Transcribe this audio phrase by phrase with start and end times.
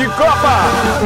[0.00, 0.64] de Copa.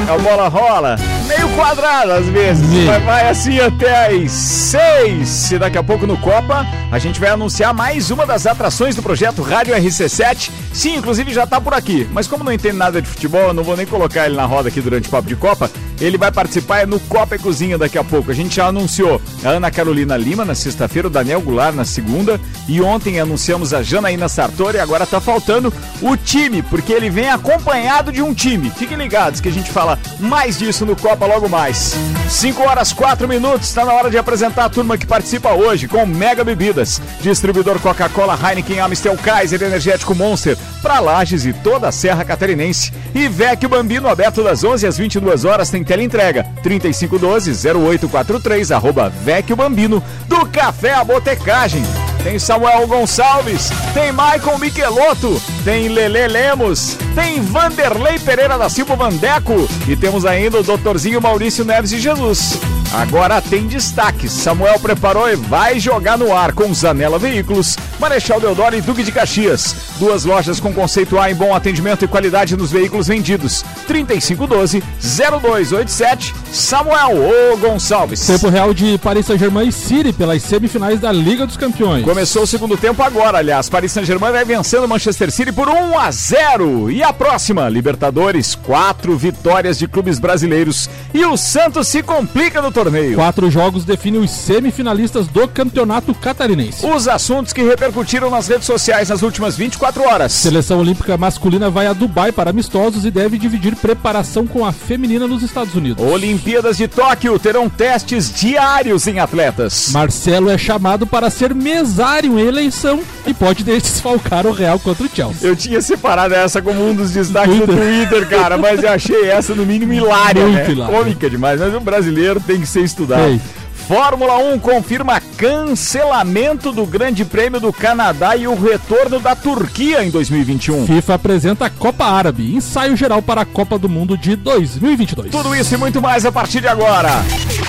[0.08, 5.50] A bola rola, meio quadrada às vezes, mas vai assim até às seis.
[5.50, 6.64] E daqui a pouco no Copa,
[6.94, 10.52] a gente vai anunciar mais uma das atrações do projeto Rádio RC7.
[10.72, 13.64] Sim, inclusive já tá por aqui, mas como não entende nada de futebol, eu não
[13.64, 15.68] vou nem colocar ele na roda aqui durante o Papo de Copa.
[16.00, 18.30] Ele vai participar no Copa e Cozinha daqui a pouco.
[18.30, 22.40] A gente já anunciou a Ana Carolina Lima na sexta-feira, o Daniel Goulart na segunda.
[22.68, 24.78] E ontem anunciamos a Janaína Sartori.
[24.78, 28.70] Agora tá faltando o time, porque ele vem acompanhado de um time.
[28.70, 31.96] Fiquem ligados que a gente fala mais disso no Copa logo mais.
[32.28, 36.04] 5 horas 4 minutos, está na hora de apresentar a turma que participa hoje com
[36.06, 36.44] Mega
[36.84, 37.00] Bebidas.
[37.20, 42.92] Distribuidor Coca-Cola, Heineken, Amstel, Kaiser, Energético Monster, para Lages e toda a Serra Catarinense.
[43.14, 50.04] E Vecchio Bambino, aberto das 11 às 22 horas, tem teleentrega 3512-0843, arroba Vecchio Bambino,
[50.28, 51.82] do Café a Botecagem.
[52.22, 59.68] Tem Samuel Gonçalves, tem Maicon Michelotto, tem Lele Lemos, tem Vanderlei Pereira da Silva Vandeco
[59.86, 62.58] e temos ainda o doutorzinho Maurício Neves de Jesus.
[62.94, 64.30] Agora tem destaques.
[64.30, 69.10] Samuel preparou e vai jogar no ar com Zanela Veículos, Marechal Deodoro e Duque de
[69.10, 69.74] Caxias.
[69.98, 73.64] Duas lojas com conceito A em bom atendimento e qualidade nos veículos vendidos.
[73.88, 77.18] 3512-0287, Samuel
[77.52, 78.24] O Gonçalves.
[78.24, 82.04] Tempo real de Paris Saint-Germain e City pelas semifinais da Liga dos Campeões.
[82.04, 83.68] Começou o segundo tempo agora, aliás.
[83.68, 86.92] Paris Saint-Germain vai vencendo Manchester City por 1 a 0.
[86.92, 90.88] E a próxima, Libertadores, quatro vitórias de clubes brasileiros.
[91.12, 92.83] E o Santos se complica no torneio.
[93.14, 96.86] Quatro jogos definem os semifinalistas do Campeonato Catarinense.
[96.86, 100.32] Os assuntos que repercutiram nas redes sociais nas últimas 24 horas.
[100.32, 105.26] Seleção Olímpica masculina vai a Dubai para amistosos e deve dividir preparação com a feminina
[105.26, 106.04] nos Estados Unidos.
[106.04, 109.90] Olimpíadas de Tóquio terão testes diários em atletas.
[109.92, 115.10] Marcelo é chamado para ser mesário em eleição e pode desfalcar o Real contra o
[115.12, 115.48] Chelsea.
[115.48, 119.54] Eu tinha separado essa como um dos destaques do Twitter, cara, mas eu achei essa
[119.54, 120.70] no mínimo hilária, Muito né?
[120.70, 120.98] hilária.
[120.98, 123.26] Cômica demais, mas o brasileiro tem que estudado.
[123.28, 123.40] Ei.
[123.86, 130.10] Fórmula 1 confirma cancelamento do Grande Prêmio do Canadá e o retorno da Turquia em
[130.10, 130.86] 2021.
[130.86, 135.30] FIFA apresenta a Copa Árabe, ensaio geral para a Copa do Mundo de 2022.
[135.30, 137.10] Tudo isso e muito mais a partir de agora.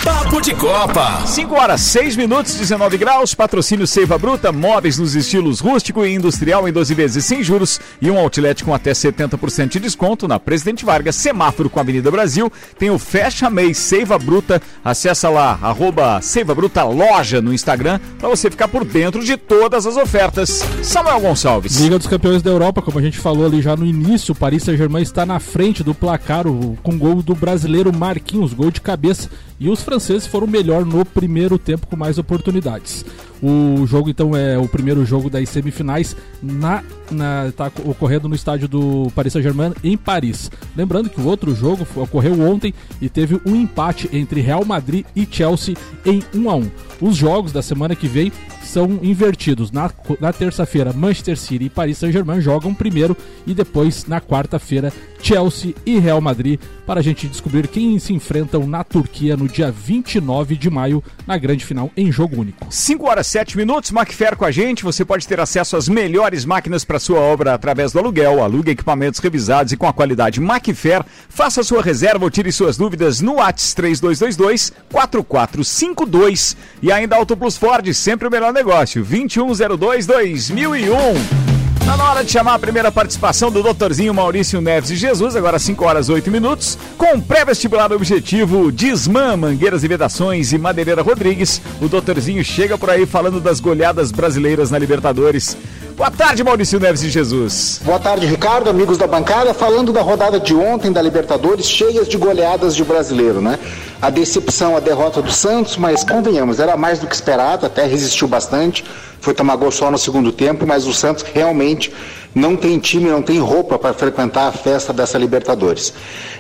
[0.06, 1.26] Papo de Copa.
[1.26, 3.36] 5 horas 6 minutos, 19 graus.
[3.36, 8.10] Patrocínio Seiva Bruta, móveis nos estilos rústico e industrial em 12 vezes sem juros e
[8.10, 12.50] um outlet com até 70% de desconto na Presidente Vargas, semáforo com a Avenida Brasil.
[12.80, 14.62] Tem o Fecha Mês Seiva Bruta.
[14.84, 19.86] Acessa lá, arroba Seiva Bruta Loja no Instagram para você ficar por dentro de todas
[19.86, 20.64] as ofertas.
[20.84, 21.78] Samuel Gonçalves.
[21.80, 24.64] Liga dos Campeões da Europa, como a gente falou ali já no início, o Paris
[24.64, 29.30] Saint-Germain está na frente do placar o- com gol do brasileiro Marquinhos, gol de cabeça.
[29.60, 33.06] E os franceses foram melhor no primeiro tempo com mais oportunidades.
[33.42, 38.68] O jogo então é o primeiro jogo das semifinais na, na tá ocorrendo no estádio
[38.68, 40.50] do Paris Saint-Germain em Paris.
[40.76, 45.28] Lembrando que o outro jogo ocorreu ontem e teve um empate entre Real Madrid e
[45.30, 46.72] Chelsea em 1 a 1.
[47.02, 48.32] Os jogos da semana que vem
[48.64, 49.72] são invertidos.
[49.72, 53.16] Na, na terça-feira, Manchester City e Paris Saint-Germain jogam primeiro
[53.46, 58.66] e depois, na quarta-feira, Chelsea e Real Madrid para a gente descobrir quem se enfrentam
[58.66, 62.68] na Turquia no dia 29 de maio, na grande final em jogo único.
[62.70, 64.84] 5 horas 7 minutos, Macfair com a gente.
[64.84, 68.44] Você pode ter acesso às melhores máquinas para sua obra através do aluguel.
[68.44, 71.04] Alugue equipamentos revisados e com a qualidade Macfair.
[71.30, 76.58] Faça sua reserva ou tire suas dúvidas no ATS 3222 4452.
[76.82, 79.04] E ainda Auto Plus Ford, sempre o melhor negócio.
[79.04, 81.55] 2102 2001.
[81.86, 85.60] Tá na hora de chamar a primeira participação do doutorzinho Maurício Neves de Jesus, agora
[85.60, 91.62] 5 horas 8 minutos, com pré-vestibular objetivo Disman, Mangueiras e Vedações e Madeireira Rodrigues.
[91.80, 95.56] O doutorzinho chega por aí falando das goleadas brasileiras na Libertadores.
[95.96, 97.80] Boa tarde, Maurício Neves de Jesus.
[97.86, 99.54] Boa tarde, Ricardo, amigos da bancada.
[99.54, 103.60] Falando da rodada de ontem da Libertadores, cheias de goleadas de brasileiro, né?
[104.06, 108.28] A decepção, a derrota do Santos, mas convenhamos, era mais do que esperado, até resistiu
[108.28, 108.86] bastante.
[109.20, 111.92] Foi tomar gol só no segundo tempo, mas o Santos realmente
[112.36, 115.94] não tem time, não tem roupa para frequentar a festa dessa Libertadores.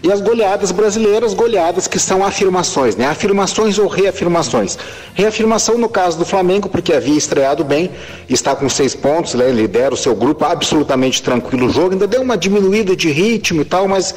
[0.03, 3.07] E as goleadas brasileiras, goleadas que são afirmações, né?
[3.07, 4.77] Afirmações ou reafirmações.
[5.13, 7.89] Reafirmação no caso do Flamengo, porque havia estreado bem,
[8.27, 9.50] está com seis pontos, né?
[9.50, 13.65] lidera o seu grupo, absolutamente tranquilo o jogo, ainda deu uma diminuída de ritmo e
[13.65, 14.13] tal, mas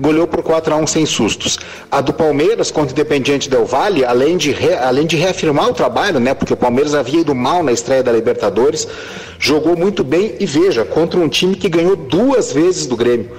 [0.00, 1.60] goleou por 4 a 1 sem sustos.
[1.90, 5.74] A do Palmeiras contra o Independiente Del Valle, além de, re- além de reafirmar o
[5.74, 6.34] trabalho, né?
[6.34, 8.86] Porque o Palmeiras havia ido mal na estreia da Libertadores,
[9.38, 13.30] jogou muito bem e veja, contra um time que ganhou duas vezes do Grêmio.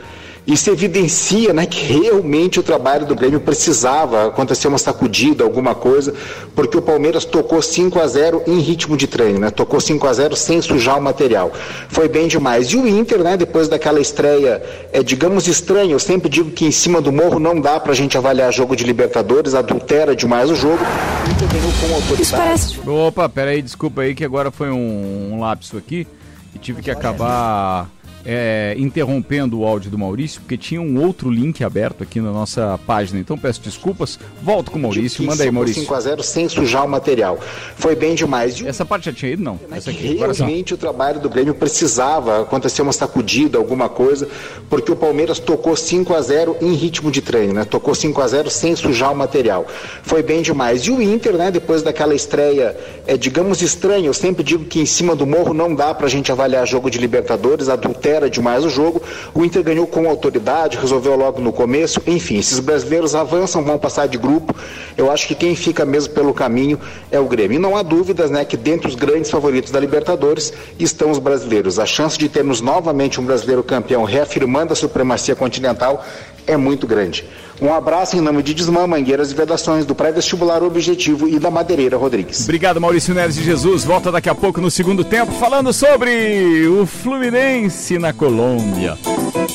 [0.45, 6.15] Isso evidencia né, que realmente o trabalho do Grêmio precisava acontecer uma sacudida, alguma coisa,
[6.55, 9.51] porque o Palmeiras tocou 5 a 0 em ritmo de treino, né?
[9.51, 11.51] Tocou 5 a 0 sem sujar o material.
[11.89, 12.67] Foi bem demais.
[12.71, 16.71] E o Inter, né, depois daquela estreia, é, digamos, estranha, eu sempre digo que em
[16.71, 20.79] cima do morro não dá pra gente avaliar jogo de Libertadores, adultera demais o jogo.
[20.83, 22.21] O Inter ganhou com autoridade.
[22.21, 22.89] Isso parece...
[22.89, 26.07] Opa, peraí, desculpa aí que agora foi um, um lapso aqui
[26.55, 27.87] e tive que acabar
[28.25, 32.79] é, interrompendo o áudio do Maurício, porque tinha um outro link aberto aqui na nossa
[32.85, 33.19] página.
[33.19, 34.19] Então peço desculpas.
[34.41, 35.23] Volto com o Maurício.
[35.23, 35.81] Manda aí, Maurício.
[35.81, 37.39] 5 a 0 sem sujar o material.
[37.75, 38.63] Foi bem demais.
[38.63, 39.43] Essa parte já tinha ido?
[39.43, 39.59] Não.
[39.71, 40.15] Essa aqui.
[40.15, 44.27] Realmente o trabalho do Grêmio precisava acontecer uma sacudida, alguma coisa,
[44.69, 47.65] porque o Palmeiras tocou 5 a 0 em ritmo de treino, né?
[47.65, 49.65] Tocou 5 a 0 sem sujar o material.
[50.03, 50.81] Foi bem demais.
[50.81, 52.77] E o Inter, né, depois daquela estreia,
[53.07, 56.31] é, digamos, estranha, eu sempre digo que em cima do morro não dá pra gente
[56.31, 59.01] avaliar jogo de Libertadores, adultério era demais o jogo.
[59.33, 62.01] O Inter ganhou com autoridade, resolveu logo no começo.
[62.05, 64.55] Enfim, esses brasileiros avançam, vão passar de grupo.
[64.97, 66.79] Eu acho que quem fica mesmo pelo caminho
[67.11, 67.55] é o Grêmio.
[67.55, 71.79] E não há dúvidas né, que dentre os grandes favoritos da Libertadores estão os brasileiros.
[71.79, 76.05] A chance de termos novamente um brasileiro campeão reafirmando a supremacia continental
[76.45, 77.25] é muito grande.
[77.61, 81.95] Um abraço em nome de Desmã, Mangueiras e Vedações, do Pré-Vestibular Objetivo e da Madeireira
[81.95, 82.43] Rodrigues.
[82.43, 83.83] Obrigado, Maurício Neres de Jesus.
[83.83, 88.97] Volta daqui a pouco no segundo tempo, falando sobre o Fluminense na Colômbia.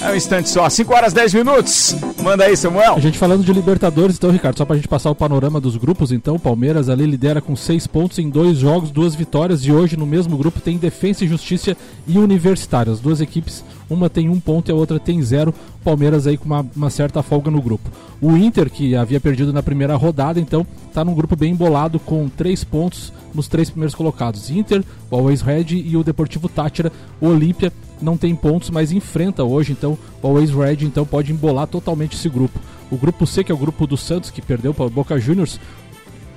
[0.01, 1.97] É um instante só, 5 horas 10 minutos.
[2.23, 2.95] Manda aí, Samuel.
[2.95, 6.13] A gente falando de Libertadores, então, Ricardo, só pra gente passar o panorama dos grupos,
[6.13, 9.97] então, o Palmeiras ali lidera com 6 pontos em dois jogos, duas vitórias, e hoje
[9.97, 11.77] no mesmo grupo tem Defensa e Justiça
[12.07, 12.93] e Universitário.
[12.93, 15.55] As duas equipes uma tem um ponto e a outra tem zero.
[15.85, 17.91] Palmeiras aí com uma, uma, certa folga no grupo.
[18.21, 22.29] O Inter, que havia perdido na primeira rodada, então está num grupo bem embolado com
[22.29, 24.51] três pontos nos três primeiros colocados.
[24.51, 26.91] Inter, o Always Red e o Deportivo Tátira.
[27.21, 31.67] O Olímpia não tem pontos, mas enfrenta hoje, então o Always Red então pode embolar
[31.67, 32.59] totalmente esse grupo.
[32.91, 35.59] O grupo C, que é o grupo do Santos, que perdeu para o Boca Juniors,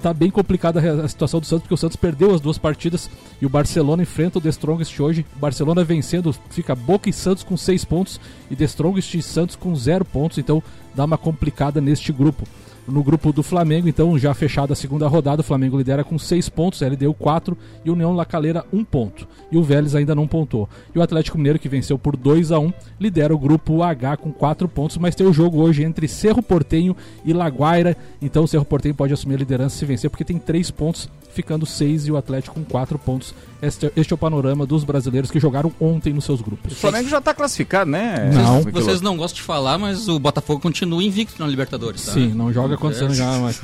[0.02, 3.10] tá bem complicada a situação do Santos, porque o Santos perdeu as duas partidas
[3.42, 5.26] e o Barcelona enfrenta o The Strongest hoje.
[5.36, 8.20] O Barcelona vencendo, fica Boca e Santos com seis pontos
[8.50, 10.64] e The Strongest e Santos com zero pontos, então
[10.96, 12.48] dá uma complicada neste grupo
[12.90, 16.50] no grupo do Flamengo, então já fechada a segunda rodada, o Flamengo lidera com 6
[16.50, 19.28] pontos, LDU 4 e União Lacaleira 1 ponto.
[19.52, 20.68] E o Vélez ainda não pontou.
[20.94, 24.32] E o Atlético Mineiro, que venceu por 2 a 1 lidera o grupo H com
[24.32, 27.96] 4 pontos, mas tem o jogo hoje entre Cerro Portenho e Laguaira.
[28.22, 31.66] Então o Cerro Portenho pode assumir a liderança se vencer, porque tem 3 pontos, ficando
[31.66, 33.34] 6 e o Atlético com 4 pontos.
[33.62, 36.74] Este, este, é o panorama dos brasileiros que jogaram ontem nos seus grupos.
[36.74, 38.32] O Flamengo já está classificado, né?
[38.34, 38.62] Não.
[38.62, 42.06] Vocês, vocês não gostam de falar, mas o Botafogo continua invicto na Libertadores.
[42.06, 42.14] Tá?
[42.14, 43.62] Sim, não joga acontecendo já mais.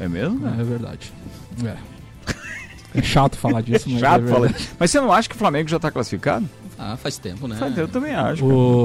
[0.00, 0.46] É mesmo?
[0.48, 1.12] É, é verdade.
[1.64, 1.76] É.
[2.94, 4.00] É chato falar disso, mas.
[4.00, 4.54] chato é falar.
[4.78, 6.48] Mas você não acha que o Flamengo já está classificado?
[6.78, 7.58] Ah, faz tempo, né?
[7.76, 8.44] Eu também acho.
[8.44, 8.84] O...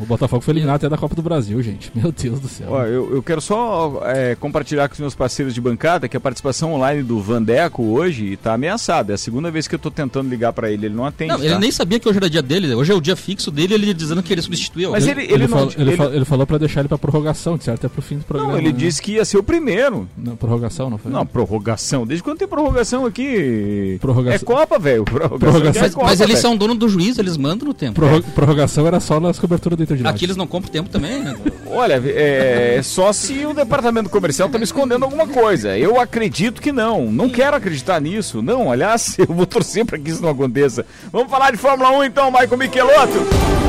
[0.00, 1.90] o Botafogo foi eliminado até da Copa do Brasil, gente.
[1.94, 2.68] Meu Deus do céu.
[2.70, 6.20] Ó, eu, eu quero só é, compartilhar com os meus parceiros de bancada que a
[6.20, 9.12] participação online do Vandeco hoje está ameaçada.
[9.12, 11.32] É a segunda vez que eu estou tentando ligar para ele, ele não atende.
[11.32, 11.44] Não, tá?
[11.44, 12.74] ele nem sabia que hoje era dia dele.
[12.74, 14.90] Hoje é o dia fixo dele, ele dizendo que ele substituiu.
[14.90, 17.58] Mas ele, ele, ele, não, ele, ele, falou, ele falou para deixar ele para prorrogação,
[17.60, 17.78] certo?
[17.78, 18.52] Até pro fim do programa.
[18.52, 18.78] Não, ele né?
[18.78, 20.08] disse que ia ser o primeiro.
[20.16, 21.12] Não, prorrogação não foi?
[21.12, 22.06] Não, prorrogação.
[22.06, 23.98] Desde quando tem prorrogação aqui?
[24.00, 24.34] Prorrogação.
[24.34, 25.04] É Copa, velho.
[25.04, 25.38] Prorrogação.
[25.38, 25.82] prorrogação.
[25.82, 26.42] Mas, é Copa, mas eles véio.
[26.42, 27.94] são dono do juiz, eles mandam no tempo.
[27.94, 31.36] Prorro prorrogação era só nas coberturas do Inter Aqui eles não compram tempo também, né?
[31.66, 35.76] Olha, é só se o departamento comercial tá me escondendo alguma coisa.
[35.76, 37.10] Eu acredito que não.
[37.10, 38.42] Não quero acreditar nisso.
[38.42, 40.84] Não, aliás, eu vou torcer para que isso não aconteça.
[41.12, 43.63] Vamos falar de Fórmula 1 então, Michael Michelotto.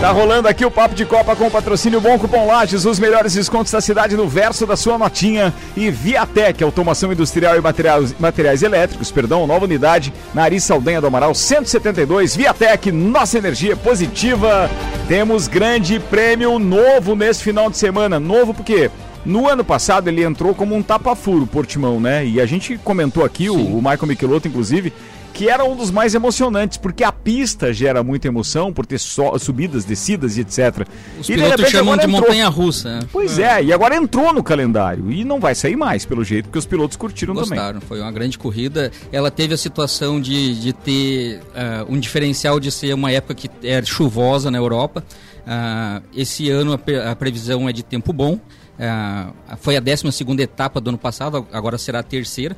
[0.00, 3.72] Tá rolando aqui o Papo de Copa com patrocínio Bom Cupom Lages, os melhores descontos
[3.72, 5.52] da cidade no verso da sua notinha.
[5.76, 11.08] E Viatec, automação industrial e materiais, materiais elétricos, perdão, nova unidade na Ari Saldanha do
[11.08, 12.36] Amaral 172.
[12.36, 14.70] Viatec, nossa energia positiva.
[15.08, 18.20] Temos grande prêmio novo nesse final de semana.
[18.20, 18.92] Novo porque
[19.26, 22.24] no ano passado ele entrou como um tapa-furo, Portimão, né?
[22.24, 24.92] E a gente comentou aqui, o, o Michael Michelotto, inclusive,
[25.38, 29.38] que era um dos mais emocionantes, porque a pista gera muita emoção, por ter so,
[29.38, 30.84] subidas, descidas e etc.
[31.16, 32.98] Os e pilotos de chamam de montanha-russa.
[32.98, 33.08] Né?
[33.12, 33.60] Pois é.
[33.60, 33.64] é.
[33.66, 36.96] e agora entrou no calendário, e não vai sair mais, pelo jeito, porque os pilotos
[36.96, 37.88] curtiram Gostaram, também.
[37.88, 38.90] foi uma grande corrida.
[39.12, 43.48] Ela teve a situação de, de ter uh, um diferencial de ser uma época que
[43.62, 45.04] era chuvosa na Europa.
[45.46, 48.34] Uh, esse ano a, pre a, previsão é de tempo bom.
[48.34, 52.56] Uh, foi a 12 segunda etapa do ano passado, agora será a terceira.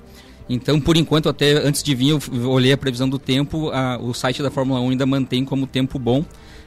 [0.52, 4.12] Então, por enquanto, até antes de vir, eu olhei a previsão do tempo, a, o
[4.12, 6.24] site da Fórmula 1 ainda mantém como tempo bom,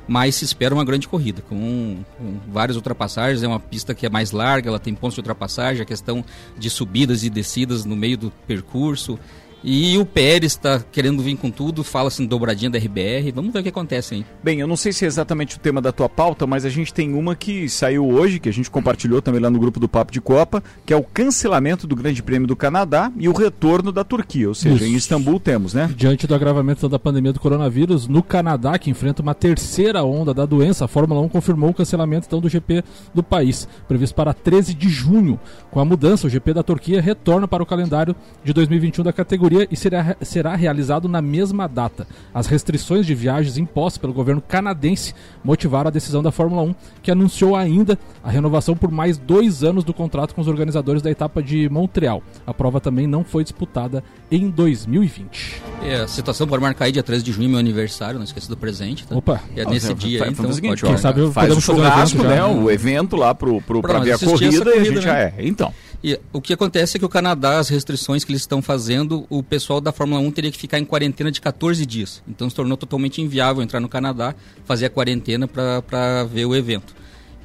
[0.07, 3.43] mas se espera uma grande corrida, com, com, várias ultrapassagens.
[3.43, 6.23] É uma pista que é mais larga, ela tem pontos de ultrapassagem, a questão
[6.57, 9.19] de subidas e descidas no meio do percurso.
[9.63, 13.31] E o Pérez está querendo vir com tudo, fala assim dobradinha da RBR.
[13.33, 14.25] Vamos ver o que acontece aí.
[14.43, 16.93] Bem, eu não sei se é exatamente o tema da tua pauta, mas a gente
[16.93, 20.11] tem uma que saiu hoje, que a gente compartilhou também lá no grupo do Papo
[20.11, 24.03] de Copa, que é o cancelamento do Grande Prêmio do Canadá e o retorno da
[24.03, 24.49] Turquia.
[24.49, 24.85] Ou seja, Isso.
[24.85, 25.89] em Istambul temos, né?
[25.95, 30.45] Diante do agravamento da pandemia do coronavírus, no Canadá, que enfrenta uma terceira onda da
[30.45, 34.73] doença, a Fórmula 1 confirmou o cancelamento então, do GP do país, previsto para 13
[34.73, 35.39] de junho.
[35.71, 39.52] Com a mudança, o GP da Turquia retorna para o calendário de 2021 da categoria
[39.53, 42.07] categoria e será, será realizado na mesma data.
[42.33, 47.11] As restrições de viagens impostas pelo governo canadense motivaram a decisão da Fórmula 1, que
[47.11, 51.41] anunciou ainda a renovação por mais dois anos do contrato com os organizadores da etapa
[51.41, 52.23] de Montreal.
[52.45, 55.61] A prova também não foi disputada em 2020.
[55.83, 58.57] É, a situação pode marcar aí dia 13 de junho, meu aniversário, não esqueça do
[58.57, 59.05] presente.
[59.05, 59.15] Tá?
[59.15, 59.41] Opa!
[59.55, 62.35] é nesse Nossa, dia aí, então, o seguinte, quem sabe faz o churrasco, um evento
[62.35, 62.43] né?
[62.45, 65.01] O evento lá pro, pro, pra ver a corrida, corrida, e a gente né?
[65.01, 65.33] já é.
[65.39, 65.73] Então.
[66.03, 69.41] E o que acontece é que o Canadá, as restrições que eles estão fazendo, o
[69.41, 72.21] pessoal da Fórmula 1 teria que ficar em quarentena de 14 dias.
[72.27, 76.93] Então se tornou totalmente inviável entrar no Canadá, fazer a quarentena para ver o evento.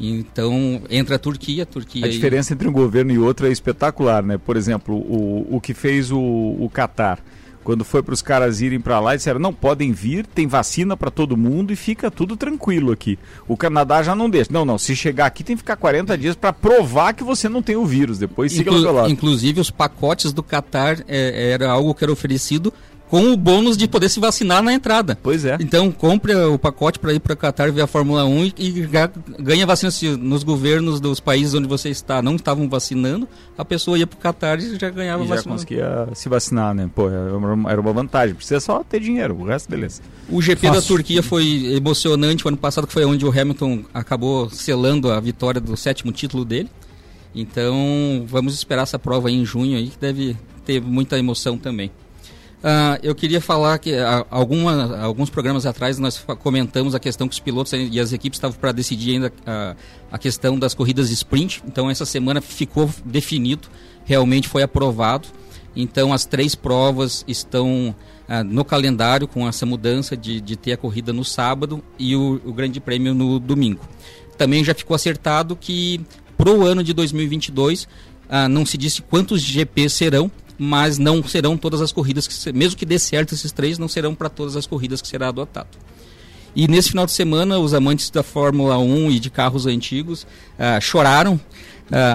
[0.01, 2.07] Então, entra a Turquia, a Turquia...
[2.07, 4.39] A diferença entre um governo e outro é espetacular, né?
[4.39, 7.21] Por exemplo, o, o que fez o, o Qatar
[7.69, 11.11] quando foi para os caras irem para lá, disseram: não, podem vir, tem vacina para
[11.11, 13.19] todo mundo e fica tudo tranquilo aqui.
[13.47, 14.51] O Canadá já não deixa.
[14.51, 17.61] Não, não, se chegar aqui tem que ficar 40 dias para provar que você não
[17.61, 18.19] tem o vírus.
[18.19, 19.11] Depois siga Inclu lado.
[19.11, 22.73] Inclusive, os pacotes do Qatar é, era algo que era oferecido
[23.09, 25.19] com o bônus de poder se vacinar na entrada.
[25.23, 25.57] Pois é.
[25.61, 28.89] Então, compre o pacote para ir para Qatar ver a Fórmula 1 e,
[29.39, 29.91] ganha vacina.
[29.91, 34.17] Se nos governos dos países onde você está não estavam vacinando, a pessoa ia para
[34.17, 35.55] o Qatar e já ganhava e já vacina.
[35.55, 36.91] conseguia se vacinar, né?
[36.95, 38.35] Pô, era uma vantagem.
[38.35, 40.03] Precisa só ter dinheiro, o resto, beleza.
[40.29, 40.81] O GP Fácil.
[40.81, 45.19] da Turquia foi emocionante o ano passado, que foi onde o Hamilton acabou selando a
[45.19, 46.69] vitória do sétimo título dele.
[47.35, 51.91] Então, vamos esperar essa prova aí em junho aí, que deve ter muita emoção também.
[52.59, 57.35] Uh, eu queria falar que uh, alguma, alguns programas atrás nós comentamos a questão que
[57.35, 59.77] os pilotos e as equipes estavam para decidir ainda uh,
[60.11, 61.63] a questão das corridas sprint.
[61.67, 63.69] Então essa semana ficou definido,
[64.05, 65.29] realmente foi aprovado.
[65.77, 67.95] Então as três provas estão
[68.27, 72.41] ah, no calendário com essa mudança de, de ter a corrida no sábado e o,
[72.45, 73.81] o Grande Prêmio no domingo.
[74.37, 76.01] Também já ficou acertado que
[76.37, 77.87] para o ano de 2022
[78.51, 82.85] não se disse quantos GPs serão, mas não serão todas as corridas, que, mesmo que
[82.85, 85.79] dê certo esses três, não serão para todas as corridas que será adotado.
[86.57, 90.81] E nesse final de semana, os amantes da Fórmula 1 e de carros antigos uh,
[90.81, 91.41] choraram uh,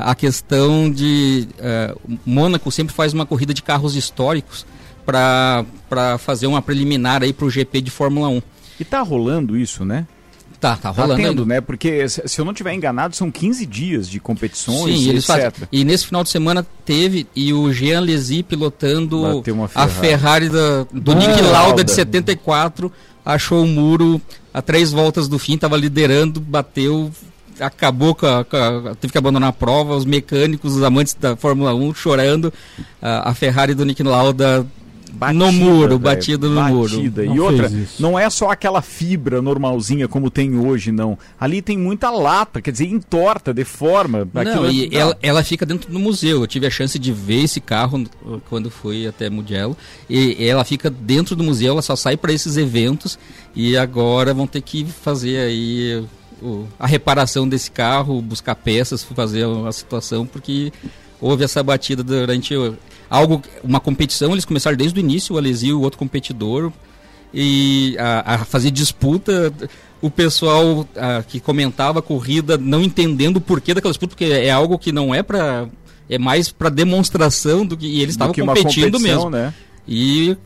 [0.03, 1.47] a questão de.
[1.53, 4.65] Uh, Mônaco sempre faz uma corrida de carros históricos
[5.05, 8.41] para fazer uma preliminar aí para o GP de Fórmula 1.
[8.79, 10.07] E tá rolando isso, né?
[10.63, 11.21] Tá, tá rolando.
[11.21, 11.59] Tá tendo, né?
[11.59, 15.51] Porque se eu não tiver enganado, são 15 dias de competições, Sim, eles etc.
[15.51, 15.67] Fazem.
[15.69, 19.69] E nesse final de semana teve e o Jean Lézy pilotando Ferrari.
[19.75, 22.89] a Ferrari da, do ah, Nick Lauda de 74,
[23.25, 24.21] achou o muro
[24.53, 27.11] a três voltas do fim, estava liderando, bateu,
[27.59, 31.35] acabou com a, com a, teve que abandonar a prova, os mecânicos, os amantes da
[31.35, 32.53] Fórmula 1 chorando,
[33.01, 34.65] a, a Ferrari do Nick Lauda
[35.15, 37.23] Batida, no muro, véio, batida no batida.
[37.23, 37.35] muro.
[37.35, 41.17] e outra, não é só aquela fibra normalzinha como tem hoje, não.
[41.39, 44.27] Ali tem muita lata, quer dizer, entorta, deforma.
[44.33, 44.97] Não, e é...
[44.97, 46.41] ela, ela, fica dentro do museu.
[46.41, 48.03] Eu tive a chance de ver esse carro
[48.49, 49.77] quando fui até Mugello.
[50.09, 53.19] E ela fica dentro do museu, ela só sai para esses eventos.
[53.55, 56.03] E agora vão ter que fazer aí
[56.79, 60.71] a reparação desse carro, buscar peças, fazer a situação, porque
[61.21, 62.53] houve essa batida durante
[63.13, 66.71] algo, uma competição, eles começaram desde o início, o Alesi e o outro competidor,
[67.31, 69.53] e a, a fazer disputa,
[70.01, 70.87] o pessoal
[71.27, 75.13] que comentava a corrida não entendendo o porquê daquela disputa, porque é algo que não
[75.13, 75.67] é para
[76.09, 79.29] é mais para demonstração do que e eles estavam competindo mesmo.
[79.29, 79.53] Né?
[79.87, 80.37] E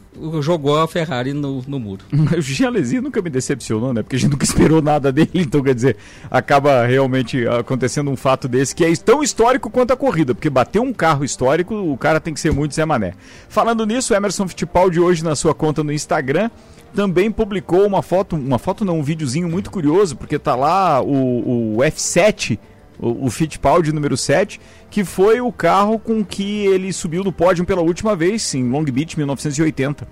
[0.41, 2.03] jogou a Ferrari no, no muro.
[2.35, 4.01] o Gialesi nunca me decepcionou, né?
[4.01, 5.97] Porque a gente nunca esperou nada dele, então quer dizer,
[6.29, 10.79] acaba realmente acontecendo um fato desse que é tão histórico quanto a corrida, porque bater
[10.79, 13.13] um carro histórico, o cara tem que ser muito Zé Mané.
[13.47, 16.49] Falando nisso, Emerson Fittipaldi hoje na sua conta no Instagram
[16.95, 21.75] também publicou uma foto, uma foto não, um videozinho muito curioso, porque tá lá o,
[21.75, 22.57] o F7
[22.99, 27.65] o, o Fittipaldi número 7, que foi o carro com que ele subiu no pódio
[27.65, 30.07] pela última vez, em Long Beach, 1980.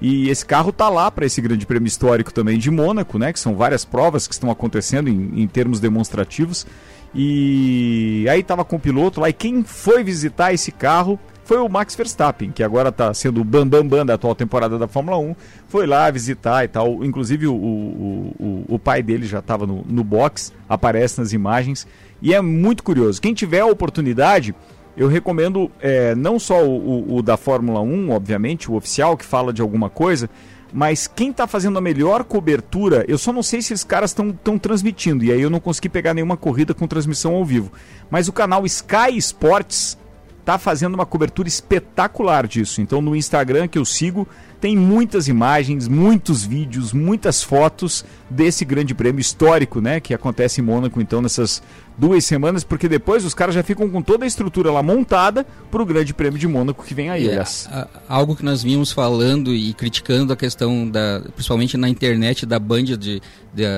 [0.00, 3.32] E esse carro tá lá para esse grande prêmio histórico também de Mônaco, né?
[3.32, 6.66] Que são várias provas que estão acontecendo em, em termos demonstrativos.
[7.14, 11.68] E aí tava com o piloto lá e quem foi visitar esse carro foi o
[11.68, 15.34] Max Verstappen, que agora está sendo o bambambam bam, da atual temporada da Fórmula 1.
[15.68, 17.04] Foi lá visitar e tal.
[17.04, 21.86] Inclusive o, o, o, o pai dele já estava no, no box, aparece nas imagens.
[22.20, 23.20] E é muito curioso.
[23.20, 24.54] Quem tiver a oportunidade,
[24.96, 29.24] eu recomendo é, não só o, o, o da Fórmula 1, obviamente, o oficial que
[29.24, 30.30] fala de alguma coisa,
[30.72, 34.58] mas quem está fazendo a melhor cobertura, eu só não sei se esses caras estão
[34.58, 37.72] transmitindo, e aí eu não consegui pegar nenhuma corrida com transmissão ao vivo.
[38.10, 39.98] Mas o canal Sky Sports
[40.42, 42.80] está fazendo uma cobertura espetacular disso.
[42.80, 44.26] Então no Instagram que eu sigo,
[44.60, 50.64] tem muitas imagens, muitos vídeos, muitas fotos desse grande prêmio histórico, né, que acontece em
[50.64, 51.62] Mônaco então nessas
[51.96, 55.82] duas semanas, porque depois os caras já ficam com toda a estrutura lá montada para
[55.82, 57.28] o Grande Prêmio de Mônaco que vem aí.
[57.72, 62.58] É, algo que nós vimos falando e criticando a questão da, principalmente na internet da
[62.58, 63.22] Band de, de,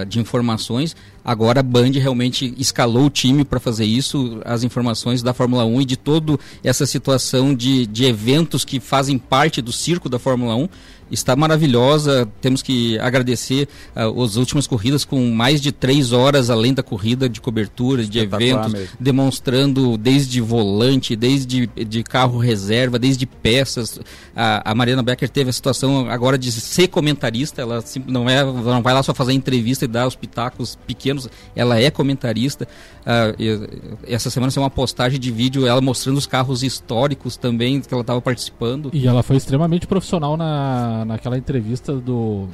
[0.08, 0.96] de informações.
[1.24, 5.80] Agora a Band realmente escalou o time para fazer isso, as informações da Fórmula 1
[5.80, 10.54] e de toda essa situação de, de eventos que fazem parte do circo da Fórmula
[10.54, 10.68] 1
[11.10, 12.28] está maravilhosa.
[12.40, 17.28] Temos que agradecer uh, as últimas corridas com mais de três horas além da corrida
[17.28, 18.88] de cobertura, de eventos, mesmo.
[18.98, 24.00] demonstrando desde volante, desde de carro reserva, desde peças.
[24.34, 27.62] A, a Mariana Becker teve a situação agora de ser comentarista.
[27.62, 31.28] Ela não é, não vai lá só fazer entrevista e dar os pitacos pequenos.
[31.54, 32.66] Ela é comentarista.
[33.02, 37.92] Uh, essa semana saiu uma postagem de vídeo ela mostrando os carros históricos também que
[37.92, 38.90] ela estava participando.
[38.92, 42.48] E ela foi extremamente profissional na naquela entrevista do.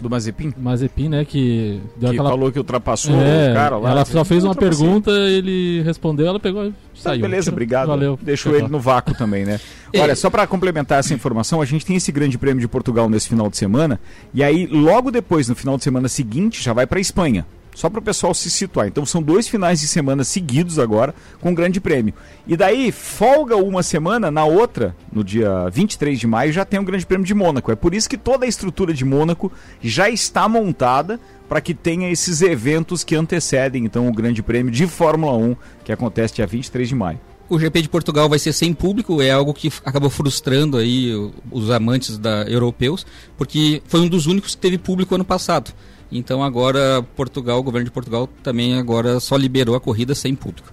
[0.00, 0.52] Do Mazepin?
[0.56, 1.24] Mazepin, né?
[1.24, 2.30] Que, que aquela...
[2.30, 3.90] falou que ultrapassou é, o cara lá.
[3.90, 7.22] Ela só fez uma pergunta, ele respondeu, ela pegou e tá, saiu.
[7.22, 7.88] beleza, obrigado.
[7.88, 8.18] Valeu.
[8.20, 9.60] Deixou ele no vácuo também, né?
[9.96, 13.28] Olha, só para complementar essa informação, a gente tem esse grande prêmio de Portugal nesse
[13.28, 14.00] final de semana.
[14.32, 17.46] E aí, logo depois, no final de semana seguinte, já vai para Espanha.
[17.74, 18.86] Só para o pessoal se situar.
[18.86, 22.14] Então são dois finais de semana seguidos agora com o Grande Prêmio.
[22.46, 26.84] E daí folga uma semana, na outra, no dia 23 de maio, já tem o
[26.84, 27.72] Grande Prêmio de Mônaco.
[27.72, 29.52] É por isso que toda a estrutura de Mônaco
[29.82, 34.86] já está montada para que tenha esses eventos que antecedem então o Grande Prêmio de
[34.86, 37.20] Fórmula 1, que acontece dia 23 de maio.
[37.48, 41.12] O GP de Portugal vai ser sem público, é algo que acabou frustrando aí
[41.50, 43.04] os amantes da europeus,
[43.36, 45.70] porque foi um dos únicos que teve público ano passado.
[46.14, 50.72] Então agora Portugal, o governo de Portugal também agora só liberou a corrida sem público.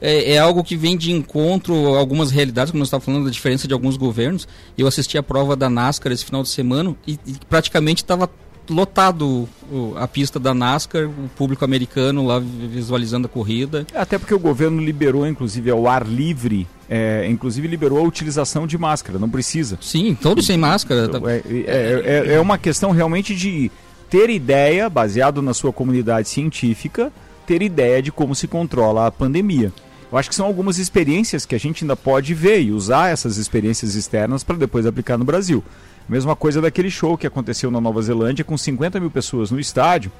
[0.00, 3.30] É, é algo que vem de encontro a algumas realidades, como nós estávamos falando da
[3.30, 4.48] diferença de alguns governos.
[4.76, 8.28] Eu assisti a prova da NASCAR esse final de semana e, e praticamente estava
[8.70, 9.48] lotado
[9.96, 13.86] a pista da NASCAR, o público americano lá visualizando a corrida.
[13.94, 18.78] Até porque o governo liberou, inclusive, ao ar livre, é, inclusive liberou a utilização de
[18.78, 19.76] máscara, não precisa.
[19.80, 21.06] Sim, todos sem máscara.
[21.06, 23.70] Então, é, é, é, é uma questão realmente de
[24.10, 27.12] ter ideia, baseado na sua comunidade científica,
[27.46, 29.72] ter ideia de como se controla a pandemia.
[30.10, 33.36] Eu acho que são algumas experiências que a gente ainda pode ver e usar essas
[33.36, 35.62] experiências externas para depois aplicar no Brasil.
[36.08, 40.10] Mesma coisa daquele show que aconteceu na Nova Zelândia com 50 mil pessoas no estádio,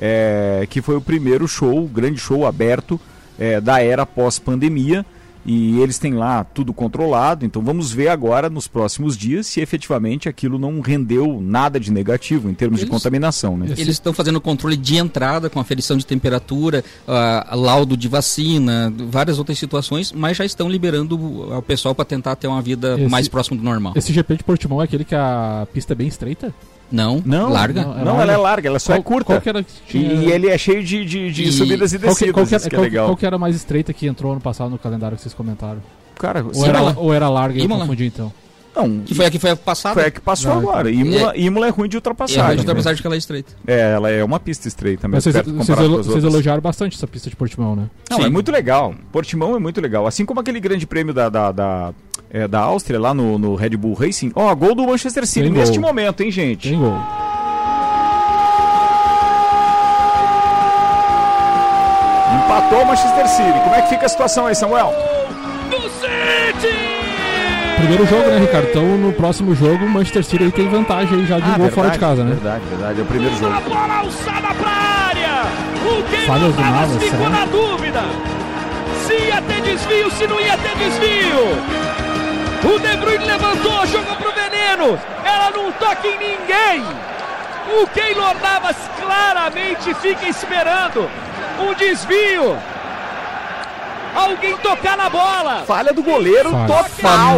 [0.00, 3.00] é, que foi o primeiro show, grande show aberto
[3.36, 5.04] é, da era pós-pandemia
[5.44, 7.44] e eles têm lá tudo controlado.
[7.44, 12.50] Então vamos ver agora nos próximos dias se efetivamente aquilo não rendeu nada de negativo
[12.50, 13.56] em termos eles, de contaminação.
[13.56, 13.66] Né?
[13.70, 19.38] Eles estão fazendo controle de entrada com aferição de temperatura, uh, laudo de vacina, várias
[19.38, 23.28] outras situações, mas já estão liberando o pessoal para tentar ter uma vida esse, mais
[23.28, 23.92] próxima do normal.
[23.96, 26.54] Esse GP de Portimão é aquele que a pista é bem estreita?
[26.90, 27.82] Não, não larga.
[27.82, 29.40] Não, é não ela é larga, ela só é qual, é curta.
[29.40, 30.12] Qual tinha...
[30.12, 31.52] E ele é cheio de, de, de e...
[31.52, 33.06] subidas e descidas, qual que, qual que, é, qual, legal.
[33.06, 35.80] Qual que era a mais estreita que entrou ano passado no calendário que vocês comentaram?
[36.16, 38.32] Cara, ou, era, ou era larga e eu confundi então?
[38.74, 39.00] Não.
[39.00, 39.94] Que foi a que foi a passada?
[39.94, 40.90] Foi a que passou não, agora.
[40.90, 42.42] Imola é, Imola é ruim de ultrapassagem.
[42.42, 43.52] É ruim de ultrapassagem porque ela é estreita.
[43.66, 45.32] É, ela é uma pista estreita mesmo.
[45.32, 47.90] Mas vocês, vocês, vocês elogiaram bastante essa pista de Portimão, né?
[48.08, 48.24] Não, Sim.
[48.24, 48.94] é muito legal.
[49.12, 50.06] Portimão é muito legal.
[50.06, 51.94] Assim como aquele grande prêmio da, da, da,
[52.30, 54.32] é, da Áustria, lá no, no Red Bull Racing.
[54.34, 55.88] Ó, oh, gol do Manchester City Tem neste gol.
[55.88, 56.68] momento, hein, gente?
[56.68, 56.96] Tem gol.
[62.44, 63.60] Empatou o Manchester City.
[63.64, 65.19] Como é que fica a situação aí, Samuel?
[67.80, 68.68] Primeiro jogo, né, Ricardo?
[68.68, 71.58] Então no próximo jogo o Manchester City aí tem vantagem aí já de ah, um
[71.58, 72.34] gol fora de casa, né?
[72.34, 73.00] Verdade, verdade.
[73.00, 73.54] É o primeiro jogo.
[73.54, 75.42] A bola alçada pra área!
[75.80, 78.02] O Falhas do Navas, ficou na dúvida.
[79.06, 81.90] Se ia ter desvio, se não ia ter desvio.
[82.62, 84.98] O De Bruyne levantou, jogou pro veneno.
[85.24, 86.84] Ela não toca em ninguém.
[87.80, 91.08] O Keylor Navas claramente fica esperando
[91.60, 92.56] um desvio.
[94.28, 95.64] Alguém tocar na bola.
[95.66, 96.66] Falha do goleiro Falha.
[96.66, 96.88] total.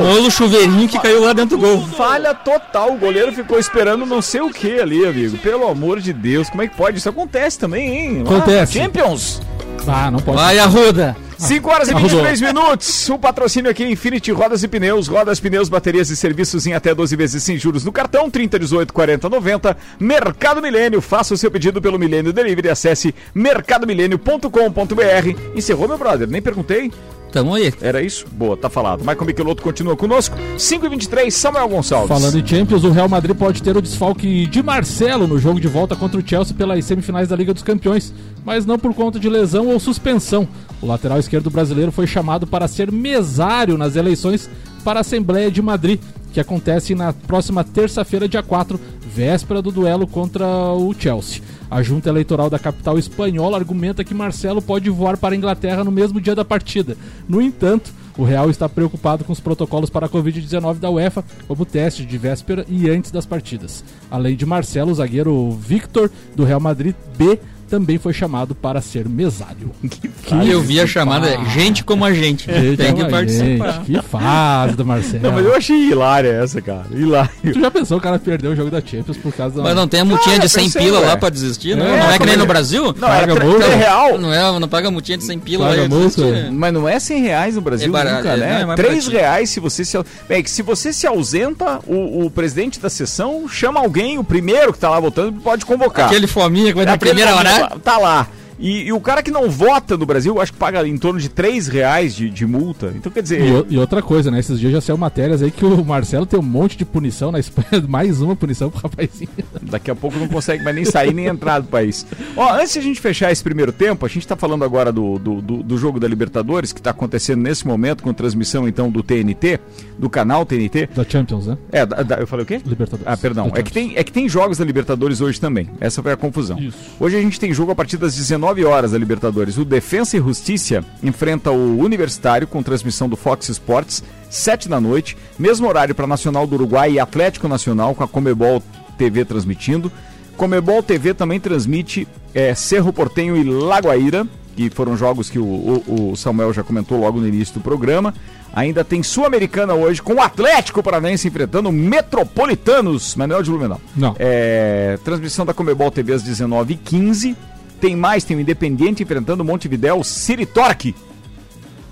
[0.03, 1.87] Famoso chuveirinho que caiu lá dentro do gol.
[1.97, 2.93] Falha total.
[2.93, 5.39] O goleiro ficou esperando não sei o que ali, amigo.
[5.39, 6.99] Pelo amor de Deus, como é que pode?
[6.99, 8.23] Isso acontece também, hein?
[8.23, 8.79] Acontece.
[8.79, 9.41] Ah, Champions.
[9.87, 10.37] Ah, não pode.
[10.39, 11.17] Vai, Arruda.
[11.43, 13.09] 5 horas e 23 minutos.
[13.09, 15.09] O patrocínio aqui é Infinity Rodas e Pneus.
[15.09, 18.31] Rodas, pneus, baterias e serviços em até 12 vezes sem juros no cartão.
[18.31, 19.77] 30, 18, 40, 90.
[19.99, 21.01] Mercado Milênio.
[21.01, 22.69] Faça o seu pedido pelo Milênio Delivery.
[22.69, 25.57] Acesse mercadomilênio.com.br.
[25.57, 26.29] Encerrou, meu brother?
[26.29, 26.93] Nem perguntei.
[27.33, 27.73] Tamo aí.
[27.81, 28.27] Era isso?
[28.31, 29.01] Boa, tá falado.
[29.01, 30.37] Michael Michelotto continua conosco.
[30.59, 32.09] 5 e 23 Samuel Gonçalves.
[32.09, 35.67] Falando em Champions, o Real Madrid pode ter o desfalque de Marcelo no jogo de
[35.67, 38.13] volta contra o Chelsea pelas semifinais da Liga dos Campeões,
[38.45, 40.47] mas não por conta de lesão ou suspensão.
[40.83, 44.51] O lateral esquerdo brasileiro foi chamado para ser mesário nas eleições
[44.85, 46.01] para a Assembleia de Madrid,
[46.33, 51.43] que acontece na próxima terça-feira, dia 4, véspera do duelo contra o Chelsea.
[51.71, 55.91] A junta eleitoral da capital espanhola argumenta que Marcelo pode voar para a Inglaterra no
[55.91, 56.97] mesmo dia da partida.
[57.29, 61.65] No entanto, o Real está preocupado com os protocolos para a Covid-19 da UEFA, como
[61.65, 63.83] teste de véspera e antes das partidas.
[64.11, 67.39] Além de Marcelo, o zagueiro Victor, do Real Madrid B,
[67.73, 69.71] também foi chamado para ser mesário.
[70.23, 72.47] Que eu vi a chamada gente como a gente.
[72.53, 73.73] Gente, Tem que participar.
[73.73, 75.23] gente, Que fase do Marcelo.
[75.23, 76.85] Não, mas eu achei hilária essa, cara.
[76.93, 77.31] Hilária.
[77.43, 79.63] Tu já pensou o cara perdeu o jogo da Champions por causa da.
[79.63, 81.07] Mas não tem a multinha Ah, de eu 100 pensei, pila ué.
[81.07, 81.85] lá pra desistir, não?
[81.87, 82.95] É, não é que nem é- no Brasil?
[82.99, 83.65] Não, é, Paga multa?
[83.65, 84.19] é real.
[84.19, 85.89] Não, é, não paga multinha de 100 pila Paga lá.
[85.89, 86.23] multa?
[86.23, 86.51] desiste.
[86.53, 88.61] Mas não é 100 reais no Brasil É barato, nunca, é, né?
[88.61, 89.13] é mais 3 baratinho.
[89.21, 89.99] reais se você se...
[90.29, 94.73] Bem, que se você se ausenta, o, o presidente da sessão chama alguém, o primeiro
[94.73, 96.07] que tá lá votando, pode convocar.
[96.07, 97.62] Aquele fominha que vai na primeira hora.
[97.83, 98.27] Tá lá.
[98.63, 101.29] E, e o cara que não vota no Brasil, acho que paga em torno de
[101.29, 102.93] 3 reais de, de multa.
[102.95, 103.41] Então, quer dizer...
[103.69, 104.39] E, e outra coisa, né?
[104.39, 107.41] Esses dias já saiu matérias aí que o Marcelo tem um monte de punição na
[107.41, 109.29] Espanha, mais uma punição pro rapazinho.
[109.63, 112.07] Daqui a pouco não consegue mais nem sair nem entrar do país.
[112.37, 115.19] Ó, antes de a gente fechar esse primeiro tempo, a gente tá falando agora do,
[115.19, 119.03] do, do- do jogo da Libertadores, que tá acontecendo nesse momento, com transmissão então do
[119.03, 119.59] TNT,
[119.99, 120.89] do canal TNT.
[120.95, 121.59] Da Champions, né?
[121.73, 122.61] É, da- da- eu falei o quê?
[122.65, 123.07] Libertadores.
[123.13, 123.51] Ah, perdão.
[123.57, 125.69] É que, tem, é que tem jogos da Libertadores hoje também.
[125.81, 126.61] Essa foi a confusão.
[126.61, 126.77] Isso.
[127.01, 129.57] Hoje a gente tem jogo a partir das 19 horas da Libertadores.
[129.57, 135.17] O Defensa e Justiça enfrenta o Universitário com transmissão do Fox Sports, 7 da noite.
[135.39, 138.63] Mesmo horário para Nacional do Uruguai e Atlético Nacional com a Comebol
[138.99, 139.91] TV transmitindo.
[140.37, 146.11] Comebol TV também transmite é, Cerro Portenho e Lagoaíra, que foram jogos que o, o-
[146.13, 148.13] o Samuel já comentou logo no início do programa.
[148.55, 153.81] Ainda tem Sul-Americana hoje com o Atlético Paranaense enfrentando o Metropolitanos, Manuel de Blumenau.
[153.97, 154.15] Não.
[154.19, 157.35] É, transmissão da Comebol TV às 19h15.
[157.83, 160.95] Tem mais, tem o Independiente enfrentando o Montevidéu City Torque.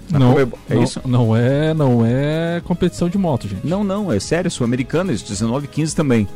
[0.08, 1.00] Na Não, Comebol- é não, isso?
[1.04, 3.66] não é, não é competição de moto, gente.
[3.66, 6.28] Não, não, é sério, Sul-Americana, às 19h15 também.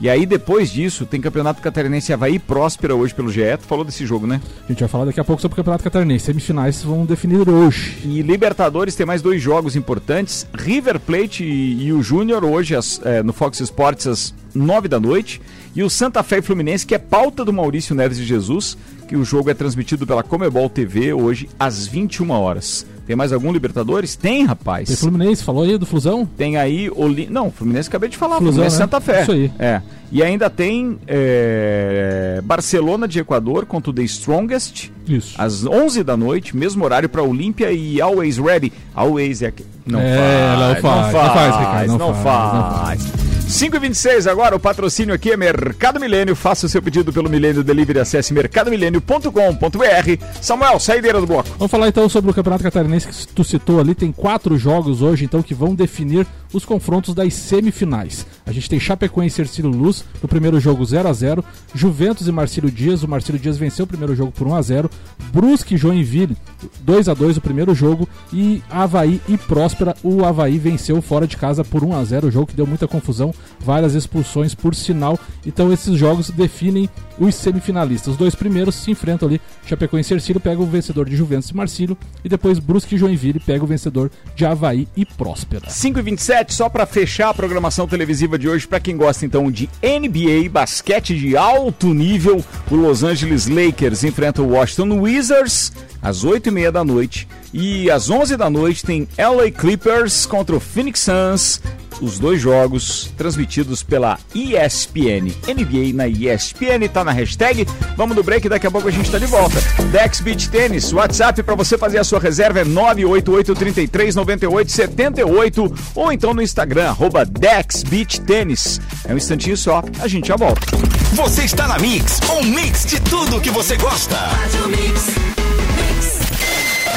[0.00, 3.42] E aí, depois disso, tem Campeonato Catarinense Havaí Próspera hoje pelo GE.
[3.60, 4.40] Tu falou desse jogo, né?
[4.64, 6.24] A gente vai falar daqui a pouco sobre o Campeonato Catarinense.
[6.24, 7.98] Semifinais vão definir hoje.
[8.04, 10.46] E Libertadores tem mais dois jogos importantes.
[10.54, 14.98] River Plate e, e o Júnior hoje às- é, no Fox Sports às 9 da
[14.98, 15.38] noite.
[15.76, 19.16] E o Santa Fé e Fluminense, que é pauta do Maurício Neves de Jesus, que
[19.16, 22.86] o jogo é transmitido pela Comebol TV hoje às 21 horas.
[23.10, 24.14] Tem mais algum Libertadores?
[24.14, 24.86] Tem, rapaz.
[24.86, 26.24] Tem Fluminense, falou aí do Flusão?
[26.36, 27.26] Tem aí Oli...
[27.28, 28.84] Não, Fluminense acabei de falar, Flusão, Fluminense né?
[28.84, 29.22] Santa Fé.
[29.22, 29.50] Isso aí.
[29.58, 29.82] É.
[30.12, 35.34] E ainda tem é, Barcelona de Equador contra o The Strongest Isso.
[35.36, 38.72] às 11 da noite, mesmo horário para Olímpia e Always Ready.
[38.94, 39.64] Always é aqui.
[39.84, 43.02] Não, É, faz, não faz, não faz, Ricardo, não não faz, faz.
[43.02, 46.36] 5 e 26 agora, o patrocínio aqui é Mercado Milênio.
[46.36, 50.24] Faça o seu pedido pelo Milênio Delivery, acesse mercadomilênio.com.br.
[50.40, 51.48] Samuel, saideira do bloco.
[51.58, 53.94] Vamos falar então sobre o Campeonato Catarinense que tu citou ali.
[53.94, 58.26] Tem quatro jogos hoje, então, que vão definir os confrontos das semifinais.
[58.46, 62.32] A gente tem Chapecoense e Ercílio Luz no primeiro jogo 0 a 0 Juventus e
[62.32, 63.02] Marcílio Dias.
[63.02, 64.90] O Marcílio Dias venceu o primeiro jogo por 1 a 0
[65.32, 66.36] Brusque e Joinville
[66.80, 68.08] 2 a 2 o primeiro jogo.
[68.32, 69.96] E Havaí e Próspera.
[70.02, 72.88] O Havaí venceu fora de casa por 1 a 0 O jogo que deu muita
[72.88, 75.18] confusão, várias expulsões por sinal.
[75.46, 78.12] Então esses jogos definem os semifinalistas.
[78.12, 79.40] Os dois primeiros se enfrentam ali.
[79.66, 81.96] Chapecoense e Ercílio pega o vencedor de Juventus e Marcílio.
[82.24, 85.68] E depois Brusque e Joinville pega o vencedor de Havaí e Próspera.
[85.68, 89.50] 5 e 27 só para fechar a programação televisiva de hoje, para quem gosta então
[89.50, 95.72] de NBA, basquete de alto nível, o Los Angeles Lakers enfrenta o Washington Wizards
[96.02, 97.28] às 8 e meia da noite.
[97.52, 101.60] E às 11 da noite tem LA Clippers contra o Phoenix Suns.
[102.00, 105.34] Os dois jogos transmitidos pela ESPN.
[105.46, 107.66] NBA na ESPN, tá na hashtag.
[107.94, 109.60] Vamos do break, daqui a pouco a gente tá de volta.
[109.92, 115.74] Dex Beach Tênis, WhatsApp para você fazer a sua reserva é 988 33 98 78
[115.94, 118.80] ou então no Instagram, arroba Dex Beach Tênis.
[119.06, 120.66] É um instantinho só, a gente já volta.
[121.12, 124.16] Você está na Mix, um mix de tudo que você gosta.
[124.64, 125.19] O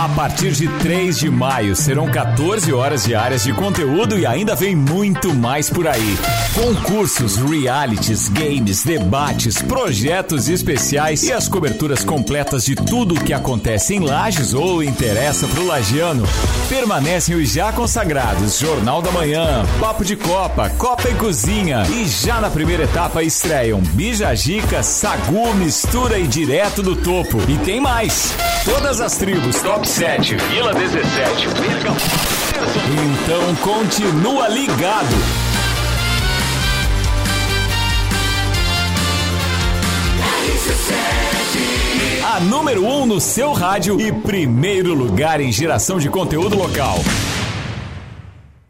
[0.00, 4.74] A partir de 3 de maio serão 14 horas diárias de conteúdo e ainda vem
[4.74, 6.18] muito mais por aí.
[6.54, 13.94] Concursos, realities, games, debates, projetos especiais e as coberturas completas de tudo o que acontece
[13.94, 16.26] em Lages ou interessa pro lagiano.
[16.70, 22.40] Permanecem os já consagrados Jornal da Manhã, Papo de Copa, Copa e Cozinha e já
[22.40, 27.36] na primeira etapa estreiam Bijagica, Sagu, Mistura e Direto do Topo.
[27.46, 28.34] E tem mais!
[28.64, 31.90] Todas as tribos Top 7, Vila 17, Mega...
[33.02, 35.16] Então continua ligado!
[42.24, 47.00] A número 1 um no seu rádio e primeiro lugar em geração de conteúdo local.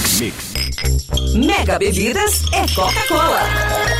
[0.00, 0.54] Mix.
[1.34, 3.99] Mega Bebidas é Coca-Cola.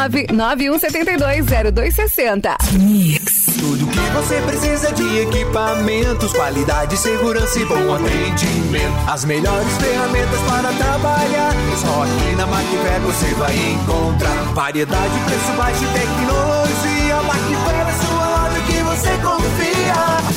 [0.09, 2.57] 991720260.
[2.73, 3.45] Mix.
[3.59, 8.95] Tudo que você precisa de equipamentos, qualidade, segurança e bom atendimento.
[9.07, 11.53] As melhores ferramentas para trabalhar.
[11.77, 17.21] Só aqui na Macfair você vai encontrar variedade, preço baixo e tecnologia.
[17.21, 19.50] Macfair é sua loja que você confia.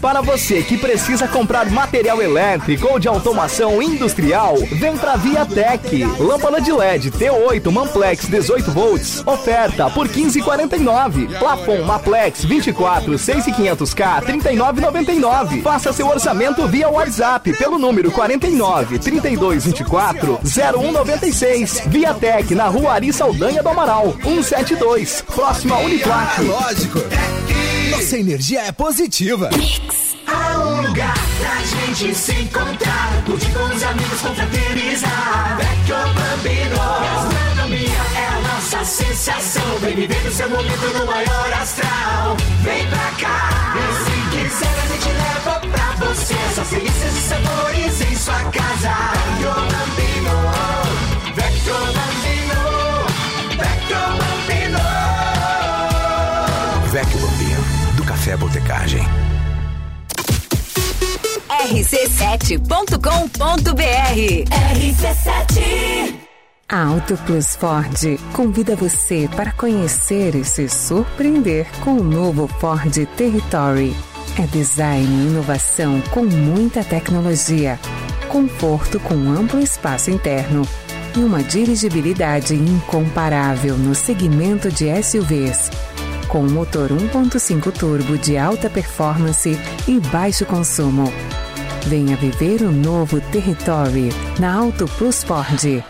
[0.00, 6.04] Para você que precisa comprar material elétrico ou de automação industrial, vem pra Viatec.
[6.20, 11.38] Lâmpada de LED T8 Manplex 18 volts, oferta por 15,49.
[11.38, 15.62] Plafon Maplex 24 6500K 39,99.
[15.62, 21.82] Faça seu orçamento via WhatsApp pelo número 49 32 24 0196.
[21.86, 26.42] Viatec na Rua Ari Saldanha do Amaral 172, próxima a Uniplac.
[26.42, 27.00] Lógico.
[27.90, 29.50] Nossa energia é positiva.
[30.26, 35.56] Há um lugar pra gente se encontrar, curtir com os amigos, confraternizar.
[35.56, 39.78] Vecchio Bambino, gastronomia é a nossa sensação.
[39.80, 42.36] Vem viver o seu momento no maior astral.
[42.62, 48.00] Vem pra cá, e se quiser a gente leva pra você essas delícias e sabores
[48.00, 48.92] em sua casa.
[49.14, 50.36] Vecchio Bambino,
[51.34, 52.60] Vecchio Bambino,
[53.56, 54.17] Vecchio Bambino.
[58.28, 59.02] Café Botecagem.
[61.70, 62.98] rc7.com.br
[64.74, 66.14] RC7
[66.70, 72.92] a Auto Plus Ford convida você para conhecer e se surpreender com o novo Ford
[73.16, 73.96] Territory.
[74.38, 77.80] É design e inovação com muita tecnologia,
[78.28, 80.68] conforto com amplo espaço interno
[81.16, 85.70] e uma dirigibilidade incomparável no segmento de SUVs.
[86.28, 91.10] Com motor 1.5 turbo de alta performance e baixo consumo.
[91.86, 95.82] Venha viver o novo Territory na Auto Plus Ford.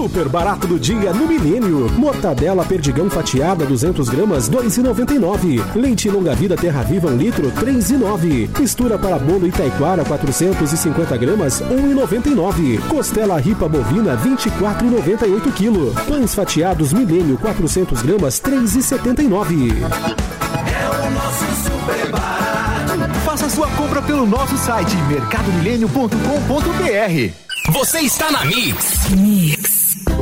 [0.00, 1.86] Super barato do dia no Milênio.
[1.92, 5.76] Mortadela perdigão fatiada 200 gramas 2,99.
[5.76, 8.48] Leite longa vida Terra Viva 1 litro 3,9.
[8.58, 12.80] Mistura para bolo Itaiquara 450 gramas 1,99.
[12.88, 15.92] Costela ripa bovina 24,98 kg.
[16.08, 19.74] Pães fatiados Milênio 400 gramas 3,79.
[19.76, 23.20] É o nosso super barato.
[23.26, 27.34] Faça sua compra pelo nosso site mercadomilênio.com.br.
[27.72, 29.10] Você está na Mix.
[29.10, 29.59] Mix.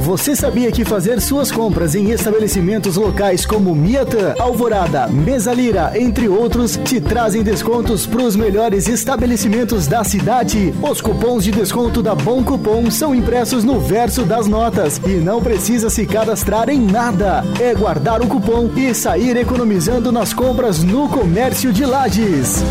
[0.09, 6.79] Você sabia que fazer suas compras em estabelecimentos locais como Miatã, Alvorada, Mesalira, entre outros,
[6.79, 10.73] te trazem descontos para os melhores estabelecimentos da cidade?
[10.81, 15.43] Os cupons de desconto da Bom Cupom são impressos no verso das notas e não
[15.43, 17.45] precisa se cadastrar em nada.
[17.61, 22.63] É guardar o cupom e sair economizando nas compras no comércio de Lages.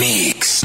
[0.00, 0.64] Mix.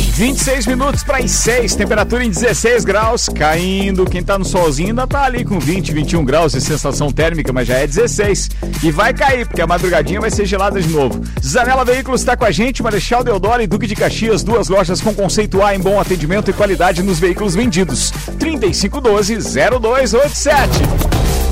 [0.00, 4.04] 26 minutos para as 6, temperatura em 16 graus, caindo.
[4.04, 7.68] Quem tá no solzinho ainda tá ali com 20, 21 graus de sensação térmica, mas
[7.68, 8.50] já é 16.
[8.82, 11.22] E vai cair, porque a madrugadinha vai ser gelada de novo.
[11.44, 15.14] Zanela Veículos está com a gente, Marechal Deodoro e Duque de Caxias, duas lojas com
[15.14, 18.12] conceito A em bom atendimento e qualidade nos veículos vendidos.
[18.38, 19.38] 3512
[19.80, 21.47] 0287.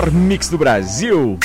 [0.00, 1.38] Melhor mix do Brasil.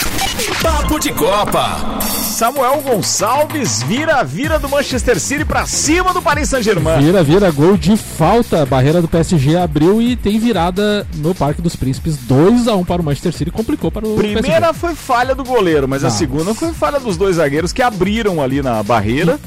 [0.61, 1.99] Papo de Copa.
[2.01, 7.01] Samuel Gonçalves vira a vira do Manchester City pra cima do Paris Saint-Germain.
[7.01, 8.61] Vira, vira, gol de falta.
[8.63, 12.17] A barreira do PSG abriu e tem virada no Parque dos Príncipes.
[12.17, 14.73] 2 a 1 para o Manchester City, complicou para o Primeira PSG.
[14.73, 16.11] foi falha do goleiro, mas a Ah.
[16.11, 19.39] segunda foi falha dos dois zagueiros que abriram ali na barreira.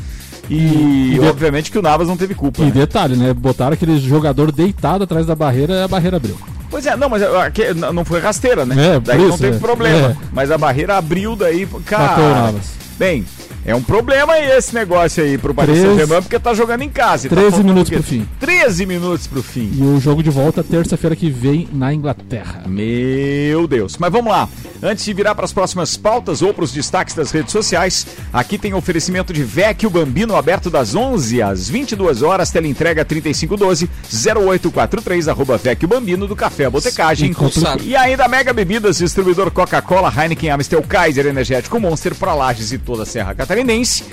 [0.51, 2.63] E, E- obviamente que o Navas não teve culpa.
[2.63, 2.71] E né?
[2.71, 3.35] detalhe, né?
[3.35, 6.39] Botaram aquele jogador deitado atrás da barreira e a barreira abriu.
[6.71, 8.97] Pois é, não, mas aqui, não foi rasteira, né?
[8.97, 9.61] É, por daí não isso, teve é.
[9.61, 10.09] problema.
[10.11, 10.17] É.
[10.33, 11.67] Mas a barreira abriu daí.
[11.87, 12.55] Cara,
[12.99, 13.25] bem,
[13.65, 17.27] é um problema aí esse negócio aí pro Paris Saint-Germain, porque tá jogando em casa.
[17.27, 17.97] e tá 13 faltando minutos o quê?
[17.97, 18.29] pro fim.
[18.41, 19.71] 13 minutos pro fim.
[19.75, 22.65] E o jogo de volta terça-feira que vem na Inglaterra.
[22.67, 23.97] Meu Deus.
[23.99, 24.49] Mas vamos lá.
[24.83, 28.57] Antes de virar para as próximas pautas ou para os destaques das redes sociais, aqui
[28.57, 35.57] tem oferecimento de Vecchio Bambino aberto das 11 às 22 horas, teleentrega 3512 0843 arroba
[35.59, 37.35] Vecchio Bambino do Café Botecagem.
[37.83, 43.03] E ainda Mega Bebidas, distribuidor Coca-Cola, Heineken, Amstel, Kaiser, Energético Monster para Lages e toda
[43.03, 44.05] a Serra Catarinense.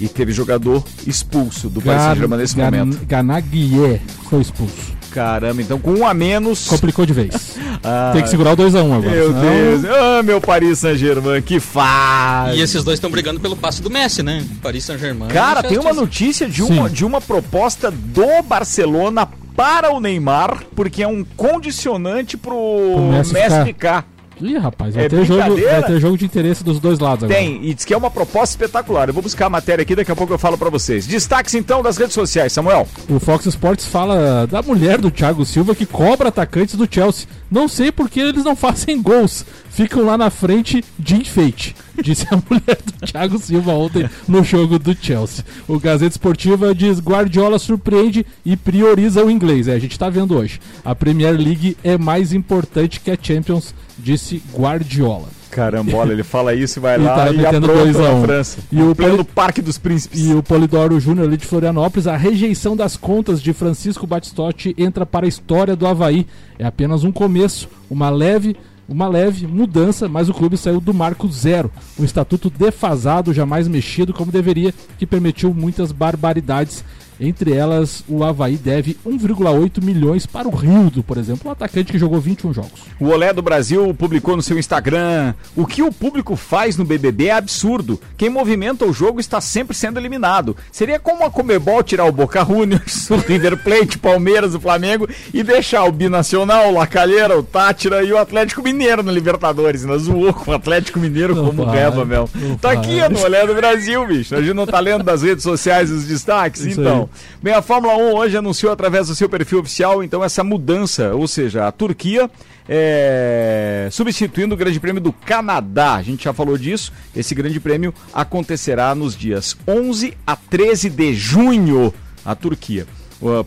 [0.00, 3.06] E teve jogador expulso do Paris Saint-Germain nesse Gan- momento.
[3.06, 4.98] Ganaguier foi expulso.
[5.12, 6.66] Caramba, então com um a menos.
[6.68, 7.56] Complicou de vez.
[7.82, 9.10] Ah, Tem que segurar o 2x1 agora.
[9.10, 9.84] Meu senão- Deus.
[9.86, 12.56] Ah, meu Paris Saint-Germain, que faz.
[12.56, 14.44] E esses dois estão brigando pelo passe do Messi, né?
[14.62, 15.28] Paris Saint-Germain.
[15.28, 16.94] Cara, tem uma notícia de uma, Sim.
[16.94, 22.54] de uma proposta do Barcelona para o Neymar, porque é um condicionante pro,
[22.94, 23.64] Pro Messi Messi, ficar.
[23.64, 24.06] ficar.
[24.40, 27.38] Ih, rapaz, vai, É ter jogo, vai ter jogo de interesse dos dois lados agora.
[27.38, 29.08] Tem, e diz que é uma proposta espetacular.
[29.08, 31.06] Eu vou buscar a matéria aqui, daqui a pouco eu falo pra vocês.
[31.06, 32.86] Destaques então das redes sociais, Samuel.
[33.08, 37.26] O Fox Sports fala da mulher do Thiago Silva que cobra atacantes do Chelsea.
[37.50, 39.44] Não sei porque eles não fazem gols.
[39.70, 41.74] Ficam lá na frente de enfeite.
[42.02, 45.44] Disse a mulher do Thiago Silva ontem no jogo do Chelsea.
[45.66, 49.68] O Gazeta Esportiva diz Guardiola surpreende e prioriza o inglês.
[49.68, 50.60] É, a gente tá vendo hoje.
[50.84, 55.28] A Premier League é mais importante que a Champions, disse Guardiola.
[55.50, 58.22] Carambola, ele fala isso e vai E lá tá e apronta 2 a na 1.
[58.22, 58.58] França.
[58.70, 60.26] E o pleno Poli- Parque dos Príncipes.
[60.26, 65.06] E o Polidoro Júnior ali de Florianópolis, a rejeição das contas de Francisco Batistotti entra
[65.06, 66.26] para a história do Havaí.
[66.58, 68.56] É apenas um começo, uma leve,
[68.86, 71.72] uma leve mudança, mas o clube saiu do marco zero.
[71.98, 76.84] Um estatuto defasado, jamais mexido como deveria, que permitiu muitas barbaridades.
[77.20, 81.98] Entre elas, o Havaí deve 1,8 milhões para o Rildo, por exemplo, um atacante que
[81.98, 82.80] jogou 21 jogos.
[83.00, 87.26] O Olé do Brasil publicou no seu Instagram: O que o público faz no BBB
[87.26, 88.00] é absurdo.
[88.16, 90.56] Quem movimenta o jogo está sempre sendo eliminado.
[90.70, 95.08] Seria como a Comebol tirar o Boca Juniors, o River Plate, o Palmeiras, o Flamengo
[95.34, 99.82] e deixar o Binacional, o Lacalheira, o Tátira e o Atlético Mineiro no Libertadores.
[99.84, 102.28] Ainda zoou com o Atlético Mineiro Não como reba, meu.
[102.60, 104.34] Tá aqui no Olé do Brasil, bicho.
[104.36, 106.62] A gente não tá lendo das redes sociais os destaques?
[106.62, 107.02] Isso então.
[107.02, 107.07] aí.
[107.42, 111.26] Bem, a Fórmula 1 hoje anunciou através do seu perfil oficial, então, essa mudança, ou
[111.26, 112.30] seja, a Turquia
[112.68, 115.94] é, substituindo o Grande Prêmio do Canadá.
[115.94, 116.92] A gente já falou disso.
[117.16, 121.94] Esse Grande Prêmio acontecerá nos dias 11 a 13 de junho,
[122.24, 122.86] a Turquia.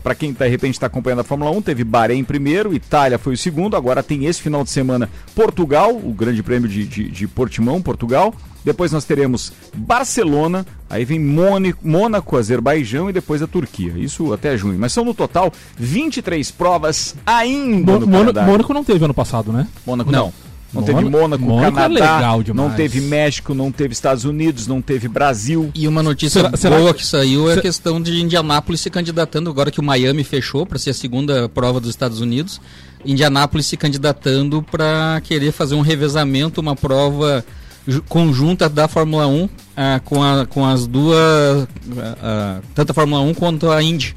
[0.02, 3.36] Para quem de repente está acompanhando a Fórmula 1, teve Bahrein primeiro, Itália foi o
[3.38, 7.80] segundo, agora tem esse final de semana Portugal, o Grande Prêmio de, de, de Portimão,
[7.80, 8.34] Portugal.
[8.64, 13.92] Depois nós teremos Barcelona, aí vem Mônico, Mônaco, Azerbaijão e depois a Turquia.
[13.96, 14.78] Isso até junho.
[14.78, 18.06] Mas são no total 23 provas ainda Mo- no.
[18.46, 19.66] Mônaco não teve ano passado, né?
[19.86, 20.26] Mônaco Não.
[20.26, 20.32] não.
[20.72, 22.48] Não teve Mônaco- Mônaco, é Canadá, demais.
[22.54, 25.70] não teve México, não teve Estados Unidos, não teve Brasil.
[25.74, 28.88] E uma notícia Será- será boa que- que, saiu é a questão de Indianápolis se
[28.88, 32.60] candidatando, agora que o Miami fechou para ser a segunda prova dos Estados Unidos.
[33.04, 37.44] Indianápolis se candidatando para querer fazer um revezamento, uma prova
[37.86, 41.68] ju- conjunta da Fórmula 1 ah, com, a, com as duas,
[41.98, 44.16] ah, ah, tanto a Fórmula 1 quanto a Indy.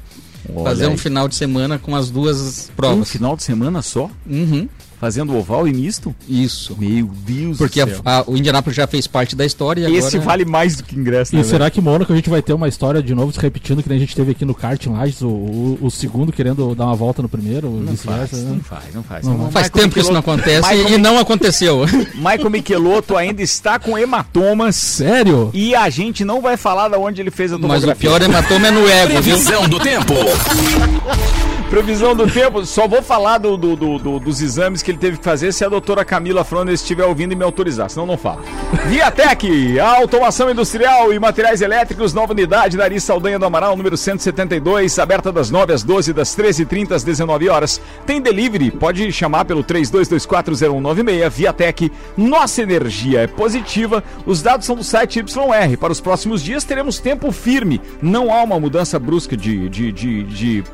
[0.54, 0.96] Olha fazer um aí.
[0.96, 3.10] final de semana com as duas Um provas.
[3.10, 4.08] final de semana só?
[4.24, 4.68] Uhum.
[4.98, 6.14] Fazendo oval e misto?
[6.28, 6.74] Isso.
[6.78, 8.02] Meu Deus Porque do a- céu.
[8.04, 10.22] a- o Indianápolis já fez parte da história e Esse agora...
[10.30, 11.44] vale mais do que ingresso, E né?
[11.44, 13.88] será que em Mônaco a gente vai ter uma história de novo se repetindo que
[13.88, 16.86] nem a gente teve aqui no kart em Lages, o, o, o segundo querendo dar
[16.86, 18.50] uma volta no primeiro, Não vice-versa, faz, né?
[18.54, 19.26] não faz, não faz.
[19.26, 19.50] Não vai.
[19.52, 21.80] Faz Michael tempo que isso não Michelotto- acontece Michael e não aconteceu.
[22.16, 24.76] Michael Michelotto ainda está com hematomas.
[24.76, 25.50] Sério?
[25.52, 27.92] E a gente não vai falar de onde ele fez a Mas tomografia.
[27.92, 29.34] o pior hematoma é no ego, viu?
[29.36, 30.14] Previsão do tempo.
[31.70, 35.18] Previsão do tempo, só vou falar do, do- do- do- dos exames que ele teve
[35.18, 38.42] que fazer se a doutora Camila Froner estiver ouvindo e me autorizar, senão não falo.
[38.86, 44.96] Viatec, automação industrial e materiais elétricos, nova unidade da Ari Saldanha do Amaral, número 172,
[45.00, 47.80] aberta das 9 às 12, das 13h30 às 19 horas.
[48.06, 51.90] Tem delivery, pode chamar pelo 32240196, Viatec.
[52.16, 55.76] Nossa energia é positiva, os dados são do site YR.
[55.78, 60.22] Para os próximos dias teremos tempo firme, não há uma mudança brusca de- de- de-
[60.22, 60.64] de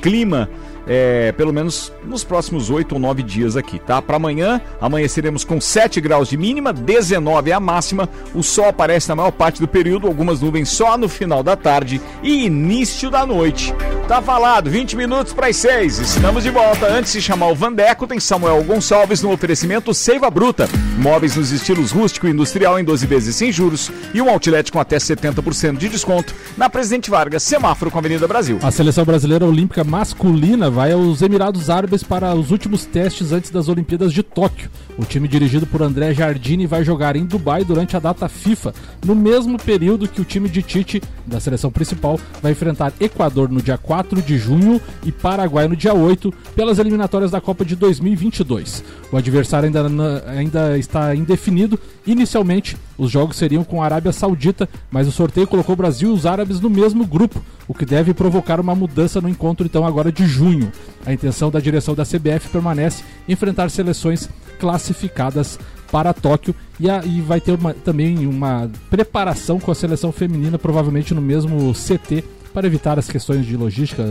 [0.00, 0.48] clima,
[0.88, 4.00] é, pelo menos nos próximos 8 ou 9 dias aqui, tá?
[4.00, 8.08] Para amanhã, amanheceremos com 7 graus de mínima, 19 é a máxima.
[8.34, 12.00] O sol aparece na maior parte do período, algumas nuvens só no final da tarde
[12.22, 13.74] e início da noite.
[14.08, 15.98] Tá falado, 20 minutos para as 6.
[15.98, 16.86] Estamos de volta.
[16.86, 20.66] Antes de chamar o Vandeco, tem Samuel Gonçalves no oferecimento Seiva Bruta.
[20.96, 24.80] Móveis nos estilos rústico e industrial em 12 vezes sem juros e um outlet com
[24.80, 28.58] até 70% de desconto na Presidente Vargas, semáforo com a Avenida Brasil.
[28.62, 33.68] A seleção brasileira olímpica masculina vai aos Emirados Árabes para os últimos testes antes das
[33.68, 34.70] Olimpíadas de Tóquio.
[34.96, 38.72] O time dirigido por André Jardini vai jogar em Dubai durante a data FIFA,
[39.04, 43.60] no mesmo período que o time de Tite, da seleção principal, vai enfrentar Equador no
[43.60, 48.84] dia 4 de junho e Paraguai no dia 8, pelas eliminatórias da Copa de 2022.
[49.10, 51.76] O adversário ainda, ainda está indefinido.
[52.06, 56.12] Inicialmente, os jogos seriam com a Arábia Saudita, mas o sorteio colocou o Brasil e
[56.12, 60.10] os árabes no mesmo grupo, o que deve provocar uma mudança no encontro então agora
[60.10, 60.72] de junho.
[61.06, 64.28] A intenção da direção da CBF permanece enfrentar seleções
[64.58, 65.58] classificadas
[65.90, 70.58] para Tóquio e, a- e vai ter uma- também uma preparação com a seleção feminina,
[70.58, 72.22] provavelmente no mesmo CT,
[72.52, 74.04] para evitar as questões de logística,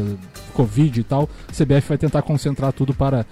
[0.54, 1.30] Covid e tal.
[1.50, 3.26] A CBF vai tentar concentrar tudo para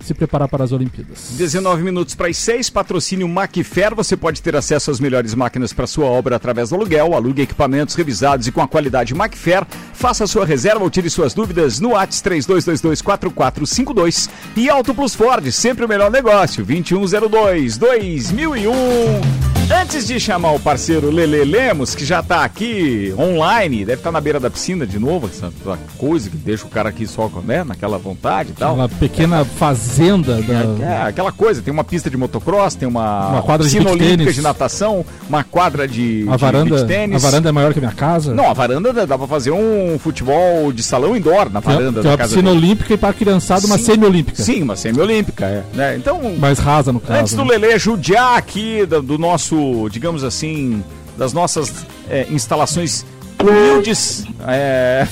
[0.00, 1.34] se preparar para as Olimpíadas.
[1.36, 3.94] 19 minutos para as 6, patrocínio Macfer.
[3.94, 7.14] Você pode ter acesso às melhores máquinas para sua obra através do aluguel.
[7.14, 9.64] Alugue equipamentos revisados e com a qualidade Macfer.
[9.92, 14.30] Faça sua reserva ou tire suas dúvidas no ATS 32224452.
[14.56, 16.64] E Auto Plus Ford, sempre o melhor negócio.
[16.64, 19.50] 2102 2001.
[19.72, 24.20] Antes de chamar o parceiro Lele Lemos, que já tá aqui online, deve estar na
[24.20, 25.52] beira da piscina de novo, essa
[25.96, 28.72] coisa que deixa o cara aqui só né, naquela vontade e tal.
[28.72, 30.84] Aquela pequena fazenda da.
[30.84, 34.40] É, aquela coisa, tem uma pista de motocross, tem uma, Uma quadra de olímpica de
[34.40, 38.34] natação, uma quadra de, A de varanda, a varanda é maior que a minha casa.
[38.34, 42.02] Não, a varanda dá dá pra fazer um futebol de salão indoor na varanda tem
[42.02, 42.64] da uma casa piscina dele.
[42.64, 44.42] olímpica e para criançada uma semi-olímpica.
[44.42, 45.64] Sim, uma semi-olímpica, é.
[45.74, 45.96] né?
[45.96, 47.20] Então, Mais rasa no caso.
[47.20, 47.58] antes do né?
[47.58, 50.82] Lele judiar aqui do, do nosso, digamos assim,
[51.16, 51.72] das nossas
[52.08, 53.04] é, instalações
[53.42, 55.06] humildes, é,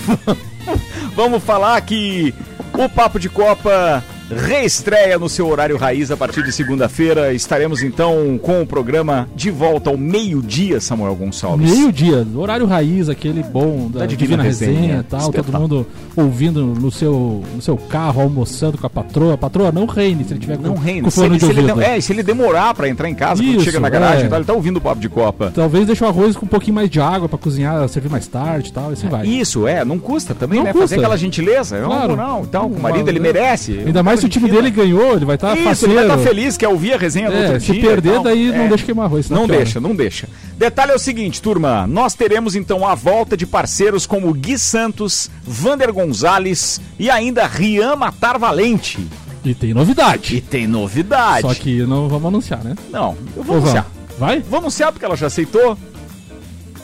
[1.17, 2.35] vamos falar que
[2.75, 7.33] o Papo de Copa reestreia no seu horário raiz a partir de segunda-feira.
[7.33, 11.71] Estaremos então com o programa de volta ao meio-dia, Samuel Gonçalves.
[11.71, 15.87] Meio-dia, horário raiz, aquele bom da, Da Divina, Divina Resenha Resenha, e tal, todo mundo
[16.17, 19.37] ouvindo no seu, no seu carro, almoçando com a patroa.
[19.37, 21.03] Patroa, não reine se ele tiver Não com, reina.
[21.03, 23.57] com Se ele, de se ele é, se ele demorar pra entrar em casa, quando
[23.57, 24.29] Isso, chega na garagem, é.
[24.29, 25.53] tal, ele tá ouvindo o Papo de Copa.
[25.55, 28.69] Talvez deixe o arroz com um pouquinho mais de água pra cozinhar, servir mais tarde
[28.69, 29.27] e tal, e assim vai.
[29.27, 30.73] Isso, é, não custa também, Não né?
[30.73, 30.89] custa.
[30.89, 31.81] Fazer aquela gentileza.
[31.81, 32.17] Claro.
[32.17, 33.79] Não, não, então, o marido, ele merece.
[33.85, 35.95] Ainda mais se o time dele ganhou, ele vai estar Isso, faceiro.
[35.99, 37.81] ele vai estar feliz, quer ouvir a resenha do É, outro se dia.
[37.83, 38.69] perder, daí não É.
[38.69, 39.27] deixa queimar arroz.
[39.27, 39.65] senão Não piora.
[39.65, 40.29] deixa, não deixa.
[40.57, 41.87] Detalhe é o seguinte, turma.
[41.87, 47.97] Nós teremos então a volta de parceiros como Gui Santos, Vander Gonzalez e ainda Rian
[47.97, 48.99] Matar Valente.
[49.45, 50.37] E tem novidade.
[50.37, 51.43] E tem novidade.
[51.43, 52.75] Só que não vamos anunciar, né?
[52.91, 53.71] Não, eu vou Ou vamos?
[53.71, 53.87] anunciar.
[54.19, 54.41] Vai?
[54.41, 55.79] Vamos anunciar porque ela já aceitou.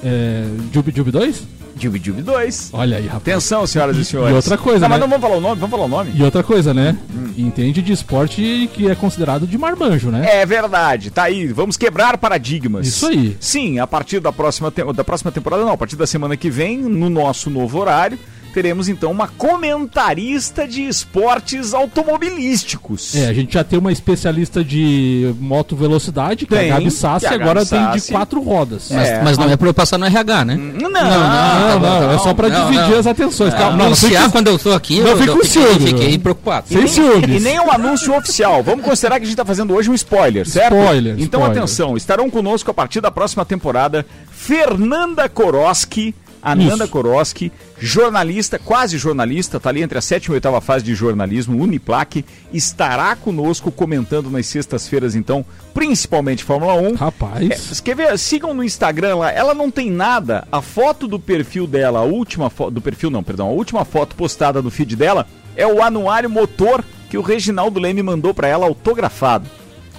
[0.02, 1.42] É, Jubi Jubi 2?
[1.76, 2.70] Jubi 2.
[2.72, 3.22] Olha aí, rapaz.
[3.22, 4.32] Atenção, senhoras e senhores.
[4.32, 4.88] E outra coisa, não, né?
[4.90, 6.12] mas não vamos falar o nome, vamos falar o nome.
[6.14, 6.96] E outra coisa, né?
[7.14, 7.32] Hum.
[7.36, 10.40] Entende de esporte que é considerado de marmanjo, né?
[10.40, 11.46] É verdade, tá aí.
[11.48, 12.86] Vamos quebrar paradigmas.
[12.86, 13.36] Isso aí.
[13.40, 16.48] Sim, a partir da próxima, te- da próxima temporada, não, a partir da semana que
[16.50, 18.18] vem, no nosso novo horário,
[18.54, 23.14] teremos então uma comentarista de esportes automobilísticos.
[23.16, 26.90] É, a gente já tem uma especialista de moto velocidade, que é Tem, a Gabi
[26.90, 28.12] Sassi, que é a agora Gabi tem de Sassi.
[28.12, 28.88] quatro rodas.
[28.92, 30.54] Mas, mas não é pra eu passar no RH, né?
[30.54, 32.98] Não, Não, não, é só pra não, dividir não.
[33.00, 33.52] as atenções.
[33.52, 35.86] É, não, não anunciar fique- quando eu tô aqui, não eu, fique eu fiquei, ciúme,
[35.88, 36.68] fiquei preocupado.
[36.68, 37.36] Sem E nem- ciúmes.
[37.36, 38.62] E nem um anúncio oficial.
[38.62, 40.74] Vamos considerar que a gente está fazendo hoje um spoiler, certo?
[40.76, 41.58] Spoiler, Então spoiler.
[41.58, 46.14] atenção, estarão conosco a partir da próxima temporada Fernanda Koroski.
[46.44, 46.68] A Isso.
[46.68, 51.62] Nanda Koroski, jornalista, quase jornalista, tá ali entre a sétima e oitava fase de jornalismo,
[51.62, 52.22] Uniplaque,
[52.52, 55.42] estará conosco comentando nas sextas-feiras, então,
[55.72, 56.94] principalmente Fórmula 1.
[56.96, 57.72] Rapaz.
[57.72, 58.18] É, quer ver?
[58.18, 59.32] Sigam no Instagram lá.
[59.32, 60.46] Ela não tem nada.
[60.52, 62.72] A foto do perfil dela, a última foto.
[62.72, 63.46] Do perfil não, perdão.
[63.46, 65.26] A última foto postada no feed dela
[65.56, 69.48] é o anuário motor que o Reginaldo Leme mandou pra ela autografado.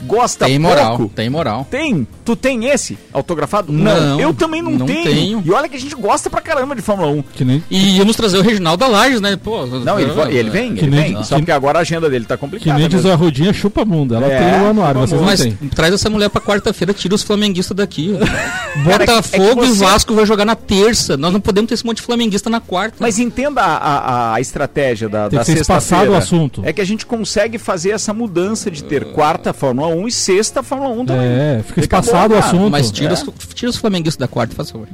[0.03, 1.13] Gosta Tem moral, pouco?
[1.15, 1.65] tem moral.
[1.71, 2.07] Tem?
[2.25, 3.71] Tu tem esse autografado?
[3.71, 5.03] Não, Eu também não, não tenho.
[5.03, 5.43] tenho.
[5.45, 7.21] E olha que a gente gosta pra caramba de Fórmula 1.
[7.21, 9.37] Que nem, E íamos trazer o Reginaldo da Lages, né?
[9.41, 11.23] Pô, Não, ele, vai- ele vem, Que ele nem- vem.
[11.23, 12.79] Só que- porque agora a agenda dele tá que complicada.
[12.79, 14.15] nem diz a Rodinha chupa mundo.
[14.15, 15.53] Ela É, tem o anuário, vocês não Mas têm.
[15.75, 18.17] traz essa mulher pra quarta-feira, tira os flamenguistas daqui.
[18.85, 21.15] Cara, é que Botafogo e você- Vasco vai jogar na terça.
[21.15, 22.97] Nós não podemos ter esse monte de flamenguista na quarta.
[22.99, 26.11] Mas entenda a, a- a estratégia da, Tem da que espaçado sexta-feira.
[26.11, 26.61] o assunto.
[26.65, 30.63] É que a gente consegue fazer essa mudança de ter quarta Fórmula 1 e sexta
[30.63, 31.25] Fórmula 1 também.
[31.27, 31.97] É, fica Fica
[32.29, 32.69] bom, o assunto.
[32.71, 33.13] Mas tira, É.
[33.13, 34.87] os, tira os flamenguistas da quarta, faz favor.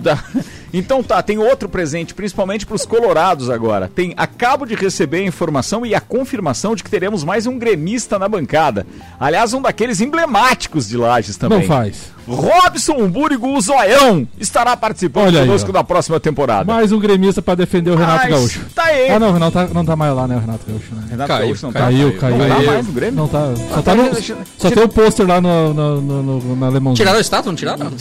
[0.73, 3.89] Então tá, tem outro presente, principalmente para os colorados agora.
[3.93, 8.17] Tem acabo de receber a informação e a confirmação de que teremos mais um gremista
[8.17, 8.85] na bancada.
[9.19, 11.59] Aliás, um daqueles emblemáticos de Lages também.
[11.59, 12.11] Não faz.
[12.27, 15.73] Robson Búrigo, o Zoião, estará participando Olha aí, conosco ó.
[15.73, 16.63] da próxima temporada.
[16.71, 18.61] Mais um gremista pra defender o Renato Mas Gaúcho.
[18.75, 19.09] Tá aí.
[19.09, 20.93] Ah, não, o Renato tá- não tá mais lá, né, o Renato Gaúcho.
[20.95, 21.03] Né?
[21.11, 22.37] Renato Caiu, Gaúcho não Caiu, tá, caiu.
[22.37, 22.71] Não tá Caiu.
[22.71, 23.15] mais no Grêmio?
[23.15, 23.39] Não tá.
[23.73, 24.11] Só, Ah, tá no-
[24.57, 26.95] só tem o pôster lá no, no, no, no- na Alemãozinho.
[26.95, 27.91] Tiraram a estátua, não tiraram?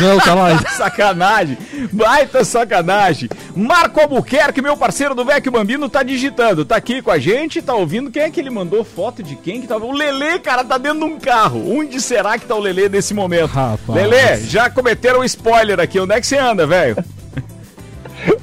[0.00, 0.58] Não, tá lá.
[0.76, 1.56] Sacanagem,
[1.92, 3.28] baita sacanagem.
[3.54, 7.74] Marco Albuquerque, meu parceiro do Vecchio Bambino, tá digitando, tá aqui com a gente, tá
[7.74, 8.10] ouvindo.
[8.10, 9.84] Quem é que ele mandou foto de quem que tava?
[9.84, 11.62] O Lelê, cara, tá dentro de um carro.
[11.76, 13.50] Onde será que tá o Lelê nesse momento?
[13.70, 13.98] Rapaz.
[14.00, 16.00] Lelê, já cometeram um spoiler aqui.
[16.00, 16.96] Onde é que você anda, velho?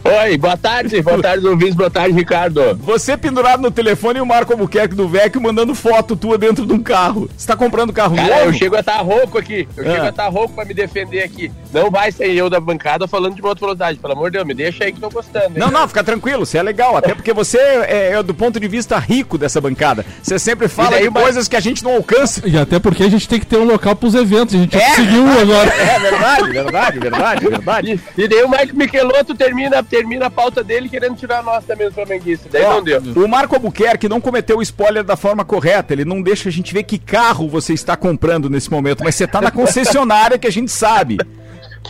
[0.03, 2.75] Oi, boa tarde, boa tarde, ouvintes, boa tarde, Ricardo.
[2.81, 6.73] Você pendurado no telefone e o Marco Albuquerque do Vecchio mandando foto tua dentro de
[6.73, 7.29] um carro.
[7.37, 8.45] Você tá comprando carro Cara, novo?
[8.45, 9.91] eu chego a estar rouco aqui, eu Ah.
[9.93, 11.51] chego a estar rouco pra me defender aqui.
[11.73, 14.53] Não vai ser eu da bancada falando de moto velocidade, pelo amor de Deus, me
[14.53, 15.45] deixa aí que tô gostando.
[15.47, 15.53] hein?
[15.57, 18.67] Não, não, fica tranquilo, você é legal, até porque você é, é do ponto de
[18.67, 20.05] vista rico dessa bancada.
[20.23, 22.41] Você sempre fala daí, de mas- coisas que a gente não alcança.
[22.47, 24.55] E até porque a gente tem que ter um local pros eventos.
[24.55, 25.69] A gente É, conseguiu agora.
[25.69, 28.01] É verdade, verdade, verdade, verdade.
[28.17, 29.35] E, e daí o Mike Michelotto
[29.67, 32.51] termina, termina a pauta dele querendo tirar nós também, os flamenguistas.
[32.51, 33.01] Daí Ó, não deu.
[33.15, 35.93] O Marco Albuquerque não cometeu o spoiler da forma correta.
[35.93, 39.27] Ele não deixa a gente ver que carro você está comprando nesse momento, mas você
[39.27, 41.17] tá na concessionária que a gente sabe.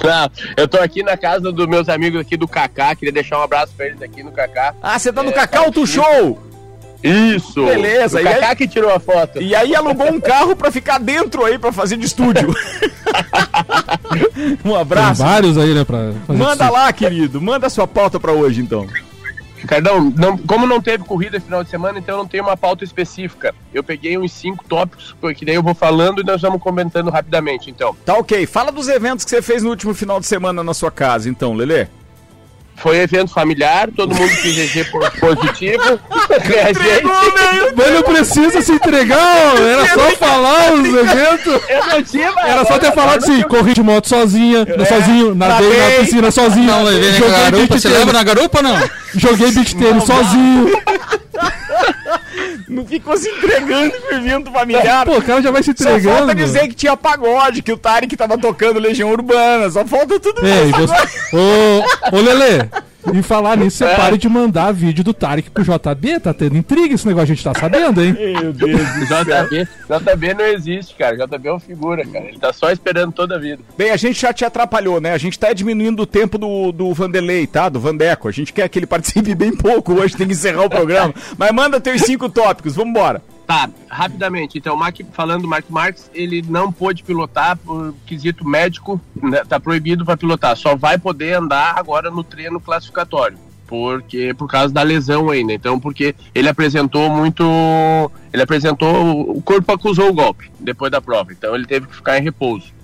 [0.03, 3.43] Não, eu tô aqui na casa dos meus amigos aqui do Kaká, queria deixar um
[3.43, 4.75] abraço pra eles aqui no Kaká.
[4.81, 6.39] Ah, você tá no É, Cacau Auto Show!
[7.03, 7.63] Isso!
[7.65, 9.41] Beleza, o e Kaká aí- que tirou a foto.
[9.41, 12.49] E aí alugou um carro pra ficar dentro aí pra fazer de estúdio.
[14.65, 15.21] um Tem abraço.
[15.23, 17.41] vários aí, né, pra fazer Manda lá, querido.
[17.41, 18.87] Manda a sua pauta pra hoje, então.
[19.57, 22.55] Ricardão, não, como não teve corrida esse final de semana, então eu não tenho uma
[22.55, 23.55] pauta específica.
[23.73, 27.69] Eu peguei uns cinco tópicos, que daí eu vou falando e nós vamos comentando rapidamente,
[27.69, 27.95] então.
[28.05, 28.45] Tá ok.
[28.45, 31.53] Fala dos eventos que você fez no último final de semana na sua casa, então,
[31.55, 31.87] Lelê.
[32.77, 35.99] Foi evento familiar, todo mundo quis GG po- positivo.
[36.41, 37.03] Reagente.
[37.75, 41.61] Mas não precisa se entregar, era só falar os eventos.
[41.69, 45.69] Eu não tinha, mas Era só ter falado assim, corri de moto sozinha, sozinho, nadei
[45.69, 45.91] nadei.
[45.97, 47.79] na piscina sozinho, Não, levei na joguei garupa.
[47.79, 48.89] Você tênis, lembra na garupa ou não?
[49.15, 50.71] joguei beach tênis sozinho.
[52.67, 55.05] Não ficou se entregando pro evento familiar.
[55.05, 56.35] Pô, o cara já vai se Só falta entregando.
[56.35, 59.69] dizer que tinha pagode, que o Tarek tava tocando Legião Urbana.
[59.69, 60.87] Só falta tudo Ei, isso.
[60.87, 61.35] você...
[61.35, 62.66] ô, ô Lelê,
[63.13, 66.95] em falar nisso, você pare de mandar vídeo do Tarek pro JB, tá tendo intriga
[66.95, 68.13] esse negócio, a gente tá sabendo, hein?
[68.13, 69.23] Meu Deus do céu.
[69.23, 71.15] JB, JB não existe, cara.
[71.15, 72.25] JB é uma figura, cara.
[72.25, 73.63] Ele tá só esperando toda a vida.
[73.77, 75.13] Bem, a gente já te atrapalhou, né?
[75.13, 77.69] A gente tá diminuindo o tempo do, do Vanderlei, tá?
[77.69, 78.27] Do Vandeco.
[78.27, 81.13] A gente quer que ele participe bem pouco hoje, tem que encerrar o programa.
[81.37, 83.21] Mas manda teus cinco tópicos, vambora.
[83.47, 84.57] Tá, rapidamente.
[84.57, 89.57] Então, Mark, falando do Mark Marques, ele não pôde pilotar por quesito médico, né, tá
[89.57, 90.57] proibido para pilotar.
[90.57, 93.37] Só vai poder andar agora no treino classificatório.
[93.65, 95.53] Porque, por causa da lesão ainda.
[95.53, 97.43] Então, porque ele apresentou muito.
[98.33, 99.31] Ele apresentou.
[99.31, 101.31] O corpo acusou o golpe depois da prova.
[101.31, 102.76] Então, ele teve que ficar em repouso.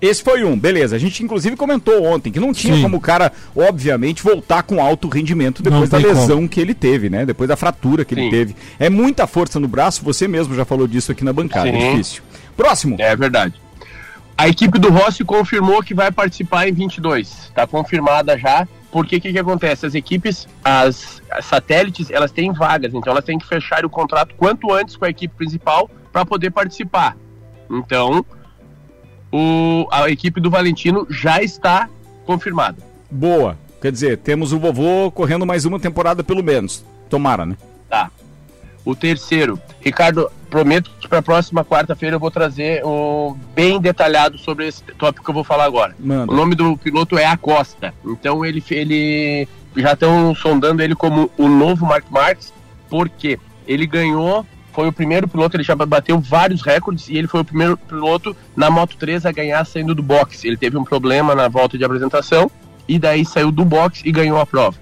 [0.00, 0.96] Esse foi um, beleza.
[0.96, 2.82] A gente inclusive comentou ontem que não tinha Sim.
[2.82, 6.72] como o cara, obviamente, voltar com alto rendimento Não depois da tem lesão que ele
[6.72, 7.26] teve, né?
[7.26, 8.30] Depois da fratura que ele Sim.
[8.30, 8.56] teve.
[8.78, 11.90] É muita força no braço, você mesmo já falou disso aqui na bancada, é Sim.
[11.90, 12.22] difícil.
[12.56, 12.96] Próximo.
[12.98, 13.54] É verdade.
[14.36, 17.28] A equipe do Rossi confirmou que vai participar em 22.
[17.28, 18.66] Está confirmada já.
[18.90, 19.84] porque o que, que acontece?
[19.86, 24.34] As equipes, as, as satélites, elas têm vagas, então elas têm que fechar o contrato
[24.36, 27.16] quanto antes com a equipe principal para poder participar.
[27.70, 28.24] Então,
[29.32, 31.88] o, a equipe do Valentino já está
[32.24, 32.78] confirmada.
[33.10, 33.56] Boa.
[33.80, 36.84] Quer dizer, temos o vovô correndo mais uma temporada pelo menos.
[37.08, 37.56] Tomara, né?
[37.88, 38.10] Tá.
[38.84, 44.38] O terceiro, Ricardo, prometo que para a próxima quarta-feira eu vou trazer o bem detalhado
[44.38, 45.94] sobre esse tópico que eu vou falar agora.
[45.98, 46.32] Manda.
[46.32, 47.94] O nome do piloto é Acosta.
[48.04, 52.52] Então ele, ele já estão sondando ele como o novo Mark Marques,
[52.88, 57.40] porque ele ganhou, foi o primeiro piloto, ele já bateu vários recordes e ele foi
[57.40, 60.44] o primeiro piloto na Moto 3 a ganhar saindo do box.
[60.44, 62.50] Ele teve um problema na volta de apresentação
[62.88, 64.76] e daí saiu do box e ganhou a prova.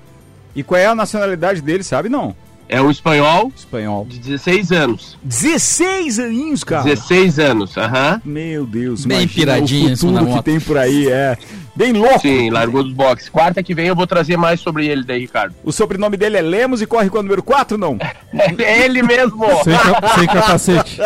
[0.55, 2.34] E qual é a nacionalidade dele, sabe não?
[2.69, 3.51] É um espanhol.
[3.57, 4.05] Espanhol.
[4.07, 5.19] De 16 anos.
[5.23, 6.85] 16 aninhos, cara.
[6.85, 8.21] 16 anos, aham.
[8.25, 11.39] Meu Deus, Bem piradinha o futuro que tem por aí, é.
[11.75, 12.21] Bem louco.
[12.21, 13.29] Sim, largou dos boxes.
[13.29, 15.55] Quarta que vem eu vou trazer mais sobre ele daí, Ricardo.
[15.64, 17.97] O sobrenome dele é Lemos e corre com o número 4, não?
[18.59, 19.45] É ele mesmo.
[19.64, 20.99] Sem, ca- sem capacete.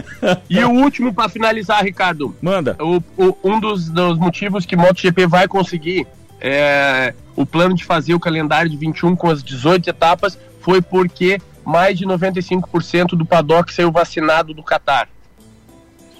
[0.50, 2.34] E o último para finalizar, Ricardo.
[2.42, 2.76] Manda.
[2.80, 6.06] O, o- um dos, dos motivos que MotoGP vai conseguir
[6.40, 10.36] é, o plano de fazer o calendário de 21 com as 18 etapas
[10.66, 15.08] foi porque mais de 95% do paddock saiu vacinado do Qatar.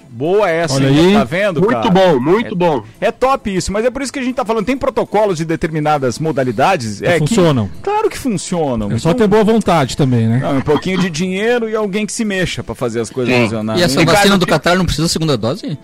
[0.09, 1.13] Boa essa, Olha aí.
[1.13, 1.59] tá vendo?
[1.59, 1.89] Muito cara?
[1.91, 2.81] bom, muito É- bom.
[3.01, 4.65] É top isso, mas é por isso que a gente tá falando.
[4.65, 7.01] Tem protocolos de determinadas modalidades.
[7.01, 7.69] É, que- funcionam.
[7.83, 8.89] claro que funcionam.
[8.89, 10.39] É só Então, ter boa vontade também, né?
[10.41, 13.81] não, um pouquinho de dinheiro e alguém que se mexa pra fazer as coisas funcionarem.
[13.81, 15.77] E essa Ricardo, vacina do que- Qatar não precisa segunda dose?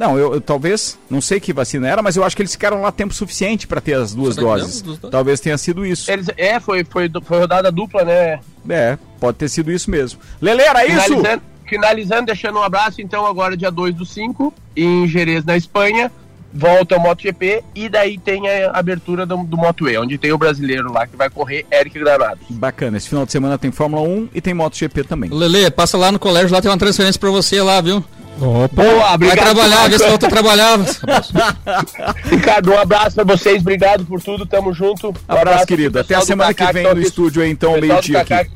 [0.00, 2.80] Não, eu, eu talvez, não sei que vacina era, mas eu acho que eles ficaram
[2.80, 4.82] lá tempo suficiente pra ter as duas doses.
[5.10, 6.10] Talvez tenha sido isso.
[6.10, 8.40] Eles, é, foi, foi, foi rodada dupla, né?
[8.66, 10.18] É, pode ter sido isso mesmo.
[10.40, 11.02] Lele, era isso?
[11.02, 16.10] Finalizando, finalizando, deixando um abraço, então, agora dia 2 do 5, em Jerez, na Espanha.
[16.52, 20.38] Volta ao MotoGP e daí tem a abertura do, do Moto E, onde tem o
[20.38, 22.44] brasileiro lá que vai correr, Eric Granados.
[22.50, 25.30] Bacana, esse final de semana tem Fórmula 1 e tem MotoGP também.
[25.30, 28.02] Lele, passa lá no colégio, lá tem uma transferência pra você lá, viu?
[28.40, 28.68] Opa.
[28.82, 29.38] Boa, Vai obrigado.
[29.44, 30.78] trabalhar, vê se volta a trabalhar.
[32.24, 35.08] Ricardo, um abraço pra vocês, obrigado por tudo, tamo junto.
[35.10, 35.92] Um Abraço, querido.
[35.92, 38.50] pro Até a semana que vem no aqui- estúdio aí, então, meio-dia aqui.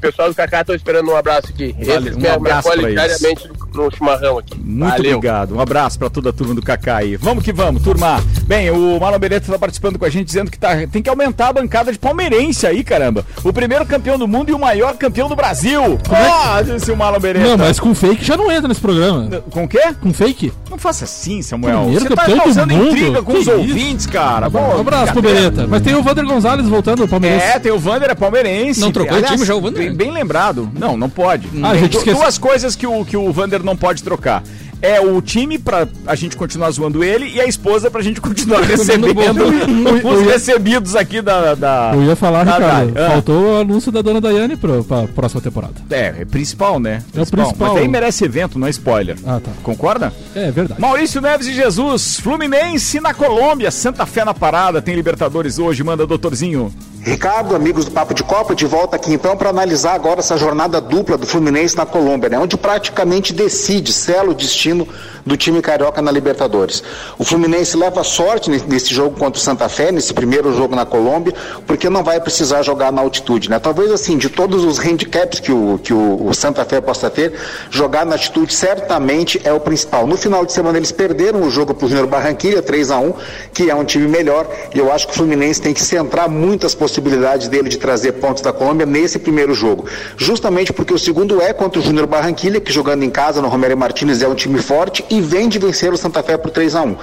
[0.00, 1.72] pessoal do Kaká estão esperando um abraço aqui.
[1.78, 3.61] Vale, Esses um me- me abraço pra eles.
[3.74, 4.58] No, chimarrão aqui.
[4.58, 5.16] Muito Valeu.
[5.16, 5.54] obrigado.
[5.56, 7.16] Um abraço pra toda a turma do Kaká aí.
[7.16, 8.22] Vamos que vamos, turma.
[8.46, 11.48] Bem, o Marlon Beretta tá participando com a gente dizendo que tá, tem que aumentar
[11.48, 13.24] a bancada de palmeirense aí, caramba.
[13.42, 15.98] O primeiro campeão do mundo e o maior campeão do Brasil.
[16.08, 17.46] Ó, disse o Marlon Beretta.
[17.46, 19.42] Não, mas com fake já não entra nesse programa.
[19.50, 19.80] Com o quê?
[20.00, 20.52] Com fake?
[20.70, 21.82] Não faça assim, Samuel.
[21.82, 22.88] Primeiro Você tá causando mundo?
[22.88, 23.56] intriga com Que os isso?
[23.56, 24.48] ouvintes, cara.
[24.48, 25.22] Um Pô, abraço pro.
[25.22, 25.66] Beretta.
[25.66, 27.42] Mas tem o Vander Gonzalez voltando ao Palmeiras.
[27.42, 28.80] É, tem o Vander, é palmeirense.
[28.80, 29.82] Não trocou de time já, o Vander?
[29.84, 30.70] Bem, bem lembrado.
[30.74, 31.48] Não, não pode.
[31.62, 31.72] Ah.
[32.12, 34.42] Duas coisas que o, que o Vander não pode trocar.
[34.82, 38.62] É o time pra a gente continuar zoando ele e a esposa pra gente continuar
[38.66, 39.44] recebendo
[40.04, 41.54] os recebidos aqui da...
[41.54, 42.92] da Eu ia falar, da Ricardo.
[42.92, 43.04] Dai.
[43.04, 43.10] Ah.
[43.12, 45.74] Faltou o anúncio da dona Daiane pro, pra próxima temporada.
[45.88, 47.02] É, é principal, né?
[47.14, 47.74] É o principal.
[47.74, 49.16] Mas aí merece evento, não é spoiler.
[49.24, 49.52] Ah, tá.
[49.62, 50.12] Concorda?
[50.34, 50.80] É verdade.
[50.80, 56.06] Maurício Neves e Jesus, Fluminense na Colômbia, Santa Fé na parada, tem Libertadores hoje, manda
[56.06, 56.72] doutorzinho.
[57.04, 60.80] Ricardo, amigos do Papo de Copa, de volta aqui então para analisar agora essa jornada
[60.80, 64.71] dupla do Fluminense na Colômbia, né, onde praticamente decide, sela o destino
[65.24, 66.82] do time carioca na Libertadores.
[67.18, 71.34] O Fluminense leva sorte nesse, jogo contra o Santa Fé, nesse primeiro jogo na Colômbia,
[71.66, 73.48] porque não vai precisar jogar na altitude.
[73.50, 73.58] Né?
[73.58, 77.32] Talvez assim, de todos os handicaps que o, que o, o Santa Fé possa ter,
[77.70, 80.06] jogar na altitude certamente é o principal.
[80.06, 83.12] No final de semana eles perderam o jogo para o Júnior Barranquilla, 3 a 1
[83.52, 86.74] que é um time melhor, e eu acho que o Fluminense tem que centrar muitas
[86.74, 89.86] possibilidades dele de trazer pontos da Colômbia nesse primeiro jogo.
[90.16, 93.76] Justamente porque o segundo é contra o Júnior Barranquilla, que jogando em casa no Romero
[93.76, 96.82] Martins é um time forte e vem de vencer o Santa Fé por 3 a
[96.82, 96.96] 1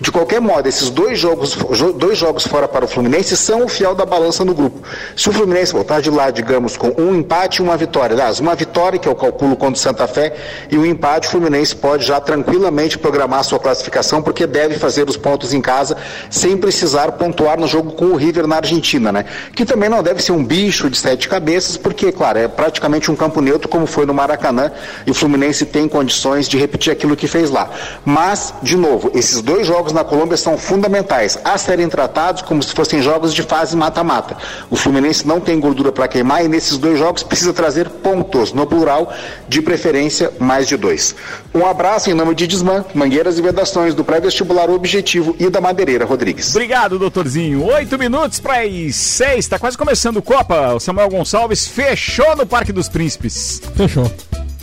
[0.00, 3.68] De qualquer modo, esses dois jogos, jo- dois jogos fora para o Fluminense são o
[3.68, 4.80] fiel da balança no grupo.
[5.16, 8.54] Se o Fluminense voltar de lá, digamos, com um empate e uma vitória, aliás, uma
[8.54, 10.34] vitória, que eu calculo contra o Santa Fé,
[10.70, 15.16] e um empate, o Fluminense pode já tranquilamente programar sua classificação, porque deve fazer os
[15.16, 15.96] pontos em casa
[16.30, 19.24] sem precisar pontuar no jogo com o River na Argentina, né?
[19.54, 23.16] Que também não deve ser um bicho de sete cabeças, porque, claro, é praticamente um
[23.16, 24.72] campo neutro, como foi no Maracanã,
[25.06, 27.68] e o Fluminense tem condições de repetir aquilo que fez lá.
[28.06, 32.72] Mas, de novo, esses dois jogos na Colômbia são fundamentais a serem tratados como se
[32.72, 34.38] fossem jogos de fase mata-mata.
[34.70, 38.66] O Fluminense não tem gordura para queimar e nesses dois jogos precisa trazer pontos, no
[38.66, 39.12] plural,
[39.46, 41.14] de preferência mais de dois.
[41.54, 46.04] Um abraço em nome de Desmã, Mangueiras e Vedações, do pré-vestibular Objetivo e da Madeireira
[46.04, 46.50] Rodrigues.
[46.50, 47.64] Obrigado, doutorzinho.
[47.64, 49.40] Oito minutos para as seis.
[49.40, 50.74] Está quase começando o Copa.
[50.74, 53.60] O Samuel Gonçalves fechou no Parque dos Príncipes.
[53.76, 54.10] Fechou.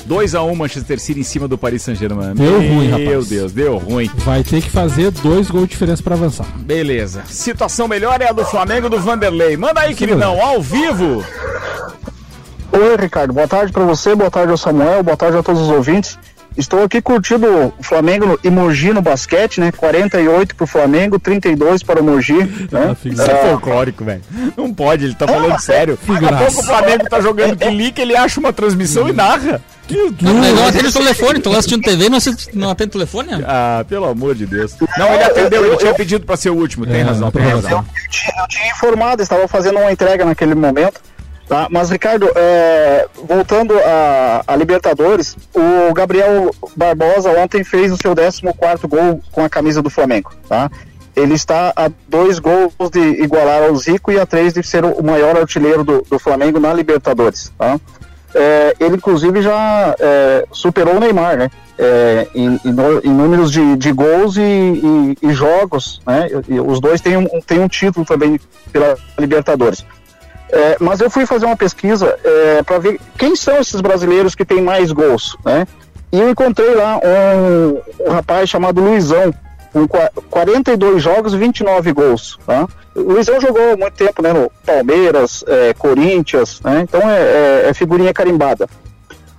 [0.07, 2.33] 2x1 Manchester City em cima do Paris Saint-Germain.
[2.35, 3.07] Deu ruim, rapaz.
[3.09, 4.09] Meu Deus, deu ruim.
[4.17, 6.45] Vai ter que fazer dois gols de diferença pra avançar.
[6.57, 7.23] Beleza.
[7.27, 9.55] Situação melhor é a do Flamengo do Vanderlei.
[9.57, 11.23] Manda aí, queridão, ao vivo.
[12.71, 13.33] Oi, Ricardo.
[13.33, 16.17] Boa tarde para você, boa tarde ao Samuel, boa tarde a todos os ouvintes.
[16.55, 19.71] Estou aqui curtindo o Flamengo no- e Mogi no basquete, né?
[19.71, 22.33] 48 pro Flamengo, 32 para o Mogi.
[22.71, 22.95] Né?
[23.05, 24.21] Isso é folclórico, velho.
[24.55, 25.97] Não pode, ele tá falando sério.
[26.07, 29.61] Daqui a pouco o Flamengo tá jogando clique, ele acha uma transmissão e narra.
[29.89, 32.93] Não, não, não atende o telefone, tô lá assistindo TV, não, assiste- não atende o
[32.93, 33.29] telefone?
[33.45, 34.73] Ah, pelo amor de Deus.
[34.97, 36.85] Não, ele atendeu, ele tinha pedido pra ser o último.
[36.85, 37.79] Tem É, razão, tem razão.
[38.03, 41.01] Eu tinha, eu tinha informado, estava fazendo uma entrega naquele momento.
[41.47, 41.67] Tá?
[41.69, 48.41] Mas, Ricardo, é, voltando a, a Libertadores, o Gabriel Barbosa ontem fez o seu 14
[48.87, 50.31] gol com a camisa do Flamengo.
[50.47, 50.71] Tá?
[51.15, 55.03] Ele está a dois gols de igualar ao Zico e a três de ser o
[55.03, 57.51] maior artilheiro do, do Flamengo na Libertadores.
[57.57, 57.77] Tá?
[58.35, 61.49] É, ele, inclusive, já é, superou o Neymar, né?
[61.77, 62.59] É, em,
[63.03, 66.27] em números de, de gols e, e- e jogos, né?
[66.47, 68.39] E- os dois têm um, têm um título também
[68.71, 69.85] pela Libertadores.
[70.51, 72.15] É, mas eu fui fazer uma pesquisa
[72.65, 75.65] para ver quem são esses brasileiros que têm mais gols, né?
[76.11, 79.33] E eu encontrei lá um, um rapaz chamado Luizão,
[79.73, 82.67] com qua- 42 jogos e 29 gols, tá?
[82.95, 86.81] O Luizão jogou muito tempo, né, no Palmeiras, é, Corinthians, né?
[86.87, 88.69] Então é, é- é figurinha carimbada.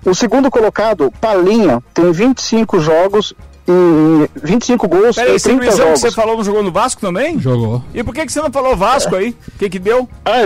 [0.04, 3.32] O segundo colocado, Palinha, tem 25 jogos
[3.66, 6.00] e 25 gols Peraí, e esse 30 Luizão que jogos.
[6.00, 7.38] você falou não jogou no Vasco também?
[7.38, 7.82] Jogou.
[7.94, 9.34] E por que, que você não falou Vasco aí?
[9.54, 10.06] O que que deu?
[10.24, 10.42] Ah,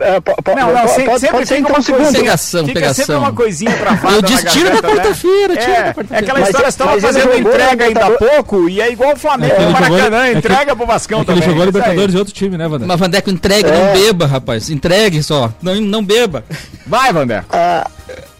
[0.00, 2.02] é, po- po- Não, não, pode- se- pode- sempre pode ser fica então uma segundo.
[2.02, 3.04] coisinha, Pegação, fica pegação.
[3.04, 4.82] sempre uma coisinha travada Eu na disse, tira da né?
[4.94, 6.06] quarta-feira, tira É, da quarta-feira.
[6.14, 8.92] É aquela Mas- história, você tava mas ele fazendo entrega ainda há pouco, e é
[8.92, 11.50] igual o Flamengo É Maracanã, é entrega pro Vascão É que ele também.
[11.54, 11.64] jogou.
[11.66, 12.86] Libertadores e outro time, né, Vander?
[12.88, 13.72] Mas Vandeco, entregue, É.
[13.72, 14.70] não beba, rapaz.
[14.70, 15.52] Entregue só.
[15.62, 16.44] Não, não beba.
[16.86, 17.46] Vai, Vandeco.
[17.52, 17.88] Ah,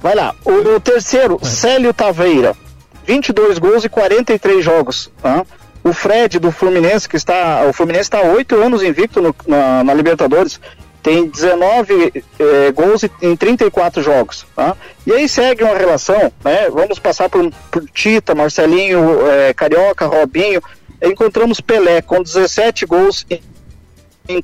[0.02, 0.34] vai lá.
[0.44, 2.54] O, o terceiro, Célio Taveira.
[3.06, 5.10] 22 gols e 43 jogos.
[5.22, 5.44] tá?
[5.82, 7.62] O Fred do Fluminense, que está.
[7.68, 10.58] O Fluminense está há 8 anos invicto no- na, na Libertadores.
[11.04, 14.46] Tem 19 eh, gols em 34 jogos.
[14.56, 14.74] Tá?
[15.06, 16.70] E aí segue uma relação, né?
[16.70, 20.62] Vamos passar por, por Tita, Marcelinho, eh, Carioca, Robinho.
[21.02, 23.42] Encontramos Pelé com 17 gols em,
[24.26, 24.42] em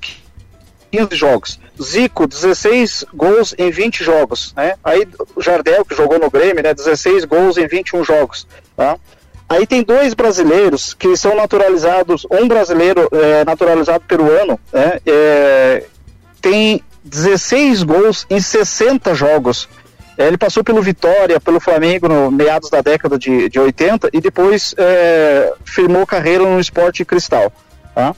[0.92, 1.58] 15 jogos.
[1.82, 4.52] Zico, 16 gols em 20 jogos.
[4.54, 4.74] Né?
[4.84, 5.08] Aí
[5.38, 6.74] Jardel, que jogou no Grêmio, né?
[6.74, 8.46] 16 gols em 21 jogos.
[8.76, 8.98] Tá?
[9.48, 15.00] Aí tem dois brasileiros que são naturalizados, um brasileiro é, naturalizado peruano, né?
[15.06, 15.84] É,
[16.40, 19.68] tem 16 gols em 60 jogos.
[20.18, 24.20] É, Ele passou pelo Vitória, pelo Flamengo no meados da década de, de 80 e
[24.20, 27.52] depois é, firmou carreira no esporte cristal.
[27.94, 28.14] Tá?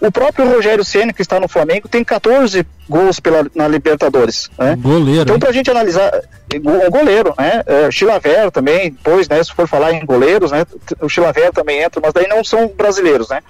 [0.00, 4.50] O próprio Rogério Ceni que está no Flamengo, tem 14 gols pela, na Libertadores.
[4.58, 4.76] Né?
[4.76, 5.22] Goleiro.
[5.22, 5.40] Então, hein?
[5.40, 6.12] pra gente analisar,
[6.52, 7.62] o goleiro, né?
[7.64, 9.42] É, Chilaver também, depois, né?
[9.42, 10.66] Se for falar em goleiros, né?
[11.00, 13.40] O Chilaver também entra, mas daí não são brasileiros, né?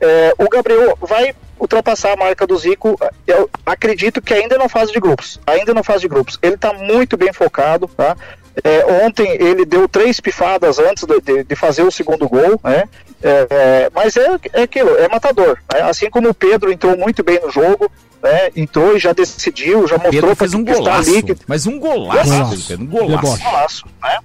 [0.00, 4.92] É, o Gabriel vai ultrapassar a marca do Zico, eu acredito que ainda na fase
[4.92, 6.38] de grupos, ainda na fase de grupos.
[6.42, 8.16] Ele está muito bem focado, tá?
[8.64, 12.84] É, ontem ele deu três pifadas antes de, de- de fazer o segundo gol, né?
[13.22, 15.56] É, é, mas é, é aquilo, é matador.
[15.72, 15.80] né?
[15.82, 17.90] Assim como o Pedro entrou muito bem no jogo,
[18.22, 18.50] né?
[18.54, 21.36] Entrou e já decidiu, já mostrou Pedro pra fez um que está golaço, ali que
[21.46, 22.66] mas um golaço, Golaço.
[22.68, 23.42] Pedro, um golaço.
[23.42, 24.18] golaço, né?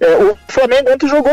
[0.00, 1.30] É, o Flamengo ontem jogou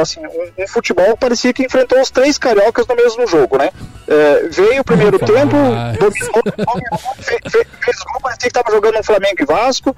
[0.00, 3.70] assim, um, um futebol que parecia que enfrentou os três cariocas no mesmo jogo, né?
[4.08, 5.56] É, veio o primeiro tempo,
[5.98, 9.94] dominou, dominou, fez, fez, fez gol, parecia que estava jogando um Flamengo e Vasco.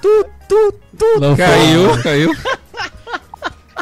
[1.21, 1.47] Não foi.
[1.47, 2.33] Caiu, caiu.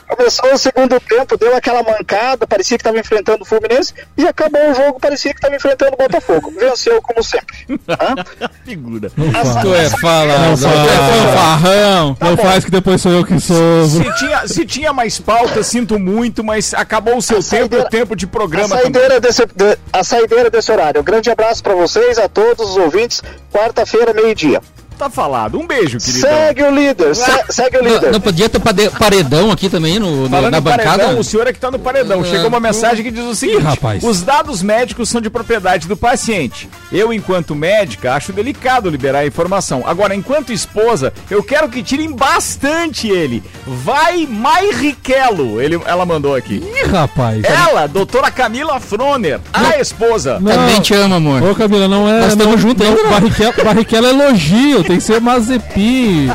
[0.09, 4.71] Começou o segundo tempo, deu aquela mancada, parecia que estava enfrentando o Fluminense, e acabou
[4.71, 6.53] o jogo, parecia que estava enfrentando o Botafogo.
[6.59, 7.57] Venceu como sempre.
[7.87, 8.25] Tá?
[8.65, 9.11] Figura.
[9.11, 11.33] Tu é falador, Não é fala.
[11.33, 12.17] fanfarrão.
[12.21, 13.87] Não faz que depois sou eu que sou.
[13.87, 17.85] Se tinha, se tinha mais pauta, sinto muito, mas acabou o seu tempo e o
[17.89, 18.83] tempo de A programa também.
[18.93, 21.01] saideira, desse, de- a saideira desse horário.
[21.01, 23.23] Um grande abraço para vocês, a todos os ouvintes.
[23.53, 24.61] Quarta-feira, meio-dia.
[24.99, 25.59] Tá falado.
[25.59, 26.29] Um beijo, queridão.
[26.31, 28.11] Segue o líder, se- segue o Não, líder.
[28.13, 31.21] não podia ter paredão aqui também no, no- na em paredão, bancada?
[31.21, 32.25] o senhor é que tá no paredão.
[32.25, 34.03] Chegou uma mensagem que diz o seguinte: rapaz.
[34.03, 36.69] os dados médicos são de propriedade do paciente.
[36.91, 39.85] Eu, enquanto médica, acho delicado liberar a informação.
[39.87, 43.43] Agora, enquanto esposa, eu quero que tirem bastante ele.
[43.67, 46.55] Vai Mairiquelo, ele, ela mandou aqui.
[46.57, 47.43] Ih, rapaz.
[47.45, 50.39] Ela, doutora Camila Froner, a esposa.
[50.41, 50.51] Não.
[50.53, 51.43] Também te amo, amor.
[51.43, 52.21] Ô, Camila, não é.
[52.21, 53.11] Nós não, estamos juntos não?
[53.11, 56.31] Barrichello, Barrichello é elogio, tem que ser Mazepi,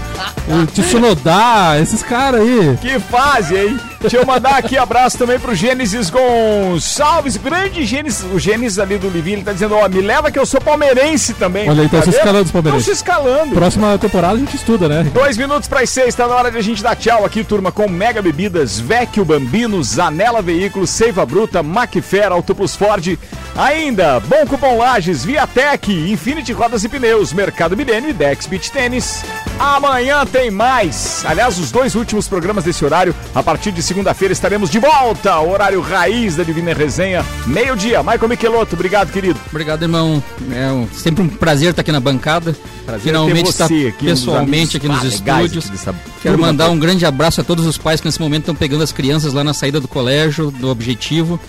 [0.47, 2.77] o Tsunodá, esses caras aí.
[2.79, 3.79] Que fase, hein?
[4.03, 9.07] Deixa eu mandar aqui abraço também pro Gênesis Gonçalves, grande Gênesis, o Gênesis ali do
[9.09, 11.69] Livinho, ele tá dizendo, ó, me leva que eu sou palmeirense também.
[11.69, 12.85] Olha aí, tá Tá se escalando os Tão palmeirenses.
[12.85, 13.55] se escalando.
[13.55, 15.09] Próxima temporada a gente estuda, né?
[15.13, 17.71] Dois minutos para as seis, tá na hora de a gente dar tchau aqui, turma,
[17.71, 23.17] com Mega Bebidas, Vecchio Bambino, Zanela Veículos, Seiva Bruta, Macfer, Auto Plus Ford,
[23.55, 29.23] ainda Bom Cupom Lages, Viatec, Infinity Rodas e Pneus, Mercado Milênio e Dex Beach Tênis.
[29.57, 31.23] Amanhã tem mais.
[31.25, 35.79] Aliás, os dois últimos programas desse horário, a partir de segunda-feira estaremos de volta, horário
[35.79, 38.01] raiz da Divina Resenha, meio-dia.
[38.01, 39.39] Michael Michelotto, obrigado, querido.
[39.51, 40.21] Obrigado, irmão.
[40.51, 42.55] É um- sempre um prazer estar aqui na bancada.
[42.87, 45.65] Prazer Finalmente estar dos pessoalmente aqui nos estúdios.
[45.65, 48.55] aqui dessa Quero mandar um grande abraço a todos os pais que nesse momento estão
[48.55, 51.39] pegando as crianças lá na saída do colégio, do Objetivo.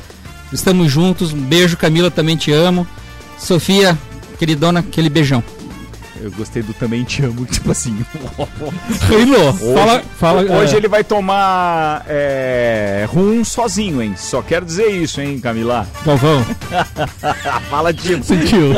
[0.53, 1.33] Estamos juntos.
[1.33, 2.87] Um beijo, Camila, também te amo.
[3.39, 3.99] Sofia,
[4.39, 5.43] queridona, aquele beijão.
[6.21, 8.05] Eu gostei do também te amo, tipo assim.
[9.09, 10.77] Reino, Hoje, fala- fala, hoje é.
[10.77, 14.15] ele vai tomar é, rum sozinho, hein?
[14.17, 15.87] Só quero dizer isso, hein, Camila?
[16.05, 16.45] Galvão.
[17.71, 18.25] Fala de.
[18.25, 18.75] Sentiu.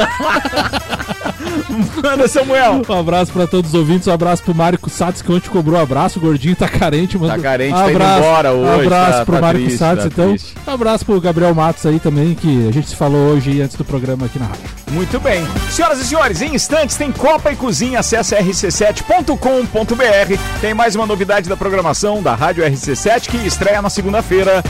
[2.03, 2.83] Manda, Samuel.
[2.89, 5.83] Um abraço pra todos os ouvintes, um abraço pro Mário Satz, que ontem cobrou um
[5.83, 6.19] abraço.
[6.19, 7.33] O gordinho tá carente, mano.
[7.35, 10.29] Tá carente, tá indo embora hoje, Abraço tá- pro tá Mário triste, Satz, tá então.
[10.31, 10.55] triste.
[10.67, 13.85] Um abraço pro Gabriel Matos aí também, que a gente se falou hoje antes do
[13.85, 14.63] programa aqui na rádio.
[14.93, 15.47] Muito bem.
[15.71, 18.01] Senhoras e senhores, em instantes tem Copa e Cozinha.
[18.01, 20.39] Acesse rc7.com.br.
[20.61, 24.63] Tem mais uma novidade da programação da Rádio RC7 que estreia na segunda-feira.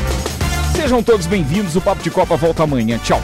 [0.74, 1.76] Sejam todos bem-vindos.
[1.76, 2.99] O Papo de Copa volta amanhã.
[3.03, 3.20] Tchau.